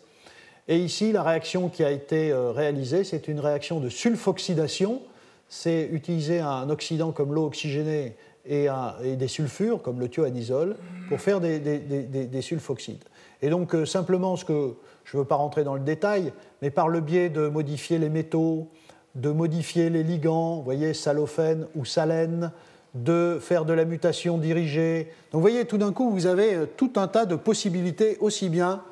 [0.68, 5.00] Et ici, la réaction qui a été euh, réalisée, c'est une réaction de sulfoxydation.
[5.48, 8.68] C'est utiliser un oxydant comme l'eau oxygénée et,
[9.16, 10.76] des sulfures, comme le thioanisole,
[11.08, 13.04] pour faire des, sulfoxydes.
[13.40, 16.70] Et donc, euh, simplement, ce que je ne veux pas rentrer dans le détail, mais
[16.70, 18.68] par le biais de modifier les métaux,
[19.14, 22.52] de modifier les ligands, vous voyez, salophène ou salène,
[22.94, 25.04] de faire de la mutation dirigée.
[25.32, 28.50] Donc vous voyez, tout d'un coup, vous avez euh, tout un tas de possibilités, aussi
[28.50, 28.82] bien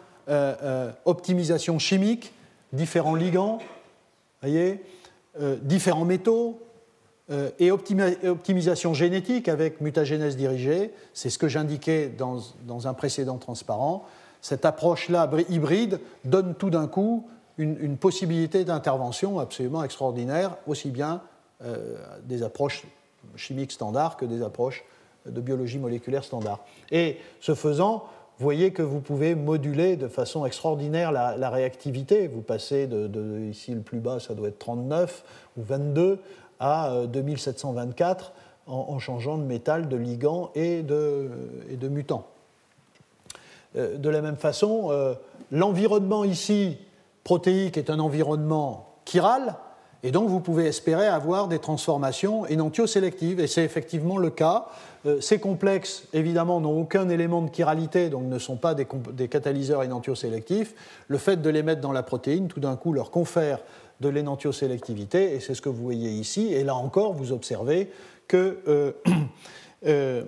[1.04, 2.32] optimisation chimique,
[2.72, 3.58] différents ligands,
[4.42, 4.82] voyez,
[5.62, 6.60] différents métaux,
[7.58, 10.92] et optimisation génétique avec mutagénèse dirigée.
[11.12, 14.06] C'est ce que j'indiquais dans, dans un précédent transparent
[14.46, 21.20] cette approche-là hybride donne tout d'un coup une, possibilité d'intervention absolument extraordinaire, aussi bien
[21.64, 22.84] euh, des approches
[23.34, 24.84] chimiques standards que des approches
[25.26, 26.60] de biologie moléculaire standard.
[26.92, 28.04] Et ce faisant,
[28.38, 32.28] voyez que vous pouvez moduler de façon extraordinaire la, réactivité.
[32.28, 35.24] Vous passez de, ici le plus bas, ça doit être 39
[35.56, 36.18] ou 22
[36.60, 38.32] à 2724
[38.68, 41.30] euh, en, changeant de métal, de ligand et de,
[41.70, 42.26] de mutant.
[43.76, 45.14] Euh, de la même façon, euh,
[45.50, 46.78] l'environnement ici
[47.24, 49.56] protéique est un environnement chiral,
[50.02, 54.66] Et donc vous pouvez espérer avoir des transformations énantiosélectives, et c'est effectivement le cas.
[55.06, 59.82] Euh, ces complexes, évidemment, n'ont aucun élément de chiralité, donc ne sont pas des, catalyseurs
[59.84, 60.74] énantiosélectifs.
[61.08, 63.60] Le fait de les mettre dans la protéine, tout d'un coup, leur confère
[64.00, 66.52] de l'énantiosélectivité, et c'est ce que vous voyez ici.
[66.52, 67.90] Et là encore, vous observez
[68.26, 68.92] que euh,
[69.86, 70.24] euh,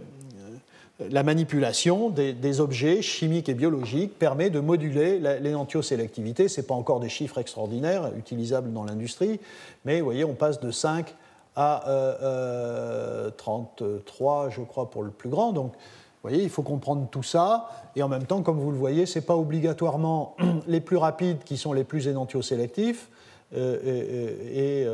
[1.10, 6.48] la manipulation des, objets chimiques et biologiques permet de moduler l'énantiosélectivité.
[6.48, 9.38] Ce n'est pas encore des chiffres extraordinaires utilisables dans l'industrie,
[9.84, 11.14] mais vous voyez, on passe de 5
[11.60, 15.52] à 33, euh, je crois, pour le plus grand.
[15.52, 17.68] Donc, vous voyez, il faut comprendre tout ça.
[17.96, 20.36] Et en même temps, comme vous le voyez, ce n'est pas obligatoirement
[20.68, 23.08] les plus rapides qui sont les plus énantiosélectifs.
[23.52, 24.86] et,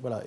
[0.00, 0.22] voilà,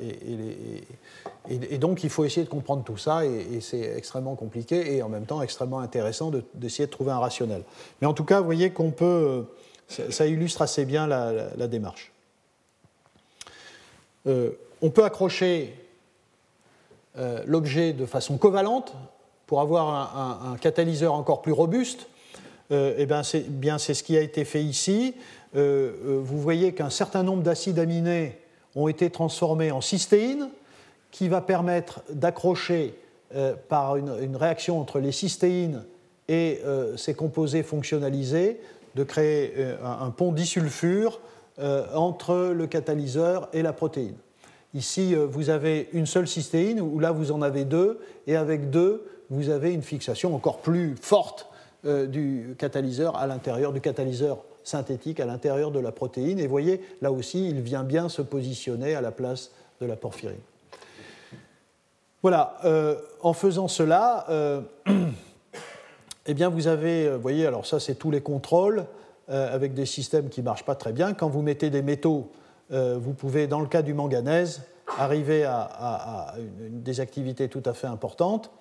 [1.50, 5.08] et, donc il faut essayer de comprendre tout ça, et, c'est extrêmement compliqué et en
[5.08, 7.64] même temps extrêmement intéressant d'essayer de, trouver un rationnel.
[8.02, 9.46] Mais en tout cas, vous voyez qu'on peut,
[9.88, 12.12] ça, illustre assez bien la, démarche.
[14.28, 14.52] Euh,
[14.82, 15.76] on peut accrocher
[17.18, 18.96] euh, l'objet de façon covalente
[19.48, 22.08] pour avoir un, catalyseur encore plus robuste.
[22.72, 25.14] Euh, et bien c'est ce qui a été fait ici.
[25.54, 28.40] vous voyez qu'un certain nombre d'acides aminés
[28.76, 30.50] ont été transformés en cystéine,
[31.12, 32.96] qui va permettre d'accrocher
[33.36, 35.84] euh, par une, réaction entre les cystéines
[36.28, 38.60] et euh, ces composés fonctionnalisés,
[38.96, 41.20] de créer euh, un, pont disulfure
[41.94, 44.16] entre le catalyseur et la protéine.
[44.74, 49.06] Ici, vous avez une seule cystéine, ou là, vous en avez deux, et avec deux,
[49.30, 51.48] vous avez une fixation encore plus forte
[51.84, 56.40] du catalyseur à l'intérieur du catalyseur synthétique à l'intérieur de la protéine.
[56.40, 60.40] Et voyez, là aussi, il vient bien se positionner à la place de la porphyrine.
[62.22, 64.62] Voilà, euh, en faisant cela, euh,
[66.28, 68.86] eh bien vous avez, vous voyez, alors ça c'est tous les contrôles
[69.30, 71.14] euh, avec des systèmes qui ne marchent pas très bien.
[71.14, 72.32] Quand vous mettez des métaux,
[72.72, 74.62] vous pouvez, dans le cas du manganèse,
[74.98, 78.52] arriver à, des activités tout à fait importantes.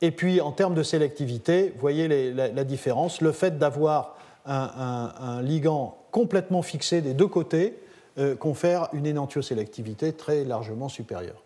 [0.00, 3.20] Et puis en termes de sélectivité, vous voyez la, différence.
[3.20, 7.78] Le fait d'avoir un, ligand complètement fixé des deux côtés
[8.18, 11.42] euh, confère une énantiosélectivité très largement supérieure.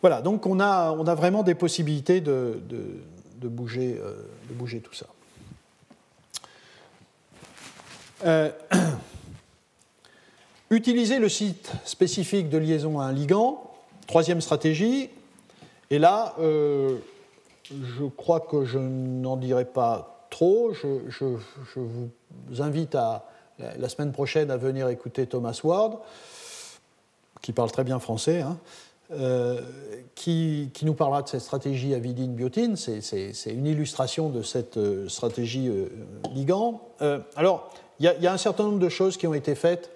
[0.00, 3.48] Voilà, donc on a, vraiment des possibilités de, euh,
[4.50, 5.06] bouger, tout ça.
[8.24, 8.50] Euh,
[10.72, 13.70] utiliser le site spécifique de liaison à un ligand,
[14.06, 15.10] troisième stratégie,
[15.90, 21.24] et là, je crois que je n'en dirai pas trop, je,
[21.76, 23.26] vous invite à,
[23.78, 25.98] la semaine prochaine à venir écouter Thomas Ward,
[27.42, 28.56] qui parle très bien français, hein,
[29.12, 29.60] euh,
[30.14, 32.76] qui, nous parlera de cette stratégie avidine-biotine.
[32.76, 35.88] C'est une illustration de cette euh, stratégie euh,
[36.34, 36.80] ligand.
[37.36, 37.70] alors,
[38.00, 39.90] il y, a un certain nombre de choses qui ont été faites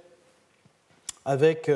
[1.27, 1.71] avec,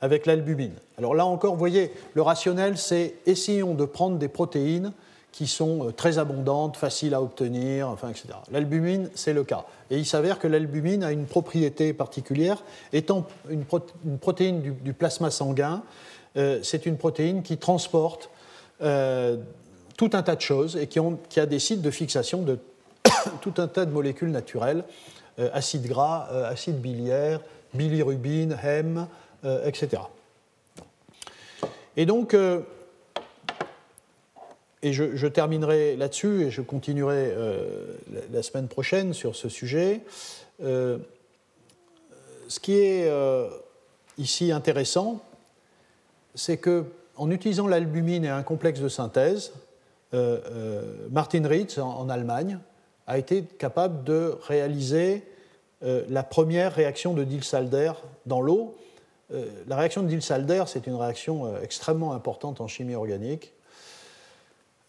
[0.00, 0.74] avec l'albumine.
[0.98, 4.92] Alors là encore, vous voyez, le rationnel, c'est essayons de prendre des protéines
[5.32, 8.28] qui sont euh, très abondantes, faciles à obtenir, enfin, etc.
[8.50, 9.64] L'albumine, c'est le cas.
[9.90, 12.62] Et il s'avère que l'albumine a une propriété particulière.
[12.92, 13.64] Étant une,
[14.18, 15.82] protéine du, plasma sanguin,
[16.36, 18.30] euh, c'est une protéine qui transporte
[18.82, 19.36] euh,
[19.96, 22.58] tout un tas de choses et qui, ont, qui, a des sites de fixation de
[23.40, 24.84] tout un tas de molécules naturelles,
[25.54, 27.40] acides gras, acide biliaire,
[27.74, 29.06] bilirubine, hème,
[29.64, 30.02] etc.
[31.96, 32.34] Et donc,
[34.82, 37.94] et je, terminerai là-dessus et je continuerai euh,
[38.32, 40.00] la, semaine prochaine sur ce sujet.
[40.62, 40.98] Euh,
[42.48, 43.48] ce qui est euh,
[44.16, 45.22] ici intéressant,
[46.34, 46.84] c'est que
[47.16, 49.52] en utilisant l'albumine et un complexe de synthèse,
[51.10, 52.58] Martin Ritz en, Allemagne
[53.06, 55.22] a été capable de réaliser
[55.82, 57.92] la première réaction de Diels-Alder
[58.26, 58.76] dans l'eau.
[59.30, 63.54] la réaction de Diels-Alder, c'est une réaction extrêmement importante en chimie organique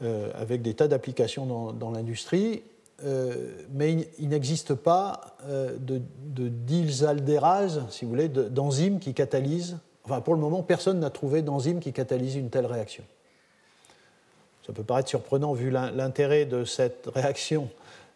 [0.03, 2.63] euh, avec des tas d'applications dans, l'industrie,
[3.05, 9.77] euh, mais il, n'existe pas euh, de, de dilsaldérase, si vous voulez, d'enzymes qui catalysent.
[10.03, 13.03] Enfin, pour le moment, personne n'a trouvé d'enzyme qui catalyse une telle réaction.
[14.65, 17.69] Ça peut paraître surprenant vu l'intérêt de cette réaction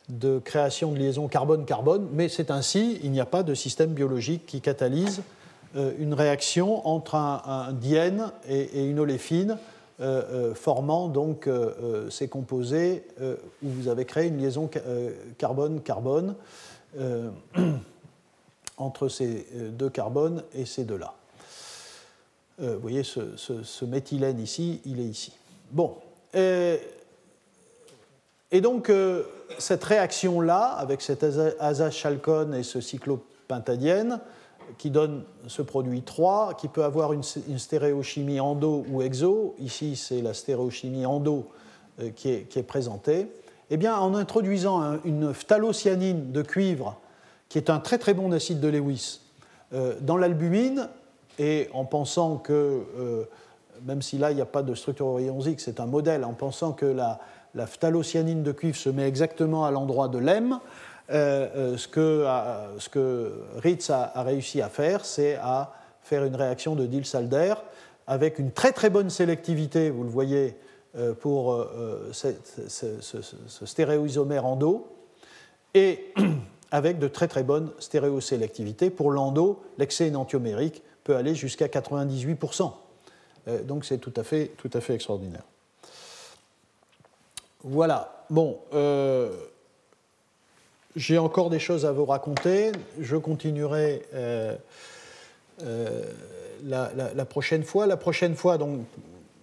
[0.09, 4.45] de création de liaison carbone-carbone, mais c'est ainsi, il n'y a pas de système biologique
[4.45, 5.21] qui catalyse
[5.99, 9.57] une réaction entre un, diène et, une oléfine
[10.01, 14.69] euh, euh, formant donc euh, ces composés où vous avez créé une liaison
[15.37, 16.35] carbone-carbone
[18.77, 21.13] entre ces deux carbones et ces deux-là.
[22.59, 25.31] vous voyez, ce, méthylène ici, il est ici.
[25.71, 25.95] Bon.
[28.61, 28.91] Donc,
[29.57, 31.23] cette réaction-là, avec cet
[31.59, 34.19] azachalcone et ce cyclopentadiène,
[34.77, 39.55] qui donne ce produit 3, qui peut avoir une, stéréochimie endo ou exo.
[39.59, 41.47] Ici, c'est la stéréochimie endo
[42.01, 43.27] euh, qui, est, présentée.
[43.69, 46.99] Eh bien, en introduisant une phthalocyanine de cuivre,
[47.49, 49.21] qui est un très très bon acide de Lewis,
[49.73, 50.89] euh, dans l'albumine,
[51.39, 53.23] et en pensant que, euh,
[53.85, 56.71] même si là il n'y a pas de structure orionzique, c'est un modèle, en pensant
[56.71, 57.19] que la,
[57.55, 60.59] la phthalocyanine de cuivre se met exactement à l'endroit de l'EM,
[61.11, 62.25] euh, euh, ce, que,
[62.79, 67.55] ce, que, Ritz a, réussi à faire, c'est à faire une réaction de Diels-Alder
[68.07, 70.55] avec une très très bonne sélectivité, vous le voyez,
[70.97, 71.65] euh, pour
[72.11, 72.27] ce,
[72.67, 74.87] ce, stéréoisomère endo,
[75.73, 76.13] et
[76.71, 78.89] avec de très très bonnes stéréosélectivités.
[78.89, 82.71] Pour l'endo, l'excès énantiomérique peut aller jusqu'à 98%.
[83.63, 85.43] donc c'est tout, à fait, tout à fait extraordinaire.
[87.65, 88.23] Voilà.
[88.29, 88.59] Bon.
[90.95, 92.71] J'ai encore des choses à vous raconter.
[93.01, 94.55] Je continuerai euh,
[95.63, 96.03] euh,
[96.63, 97.85] la, prochaine fois.
[97.85, 98.79] La prochaine fois, donc,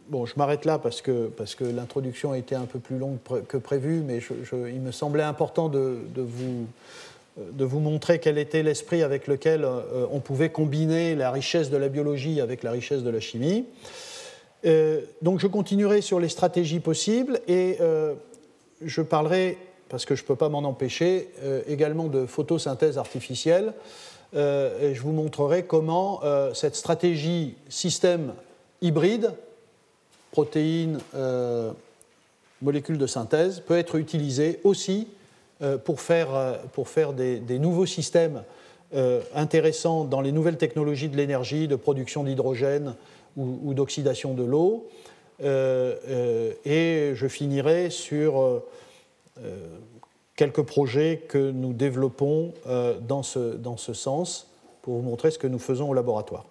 [0.09, 3.19] bon, je m'arrête là parce que, parce que l'introduction a été un peu plus longue
[3.49, 4.21] que prévu, mais
[4.53, 10.49] il me semblait important de, vous, montrer quel était l'esprit avec lequel euh, on pouvait
[10.49, 13.67] combiner la richesse de la biologie avec la richesse de la chimie.
[15.23, 17.79] Donc je continuerai sur les stratégies possibles et
[18.81, 19.59] je parlerai
[19.93, 23.75] parce que je ne peux pas m'en empêcher, euh, également de photosynthèse artificielle.
[24.35, 28.33] Euh, et je vous montrerai comment euh, cette stratégie système
[28.81, 29.35] hybride,
[30.31, 30.99] protéines,
[32.63, 35.09] molécules de synthèse, peut être utilisée aussi
[35.85, 38.43] pour faire des, nouveaux systèmes
[39.35, 42.95] intéressants dans les nouvelles technologies de l'énergie, de production d'hydrogène
[43.37, 44.89] ou, ou d'oxydation de l'eau.
[45.41, 48.63] et je finirai sur
[49.39, 49.79] euh,
[50.37, 54.49] quelques projets que nous développons euh, dans ce, dans ce sens
[54.81, 56.47] pour vous montrer ce que nous faisons au laboratoire.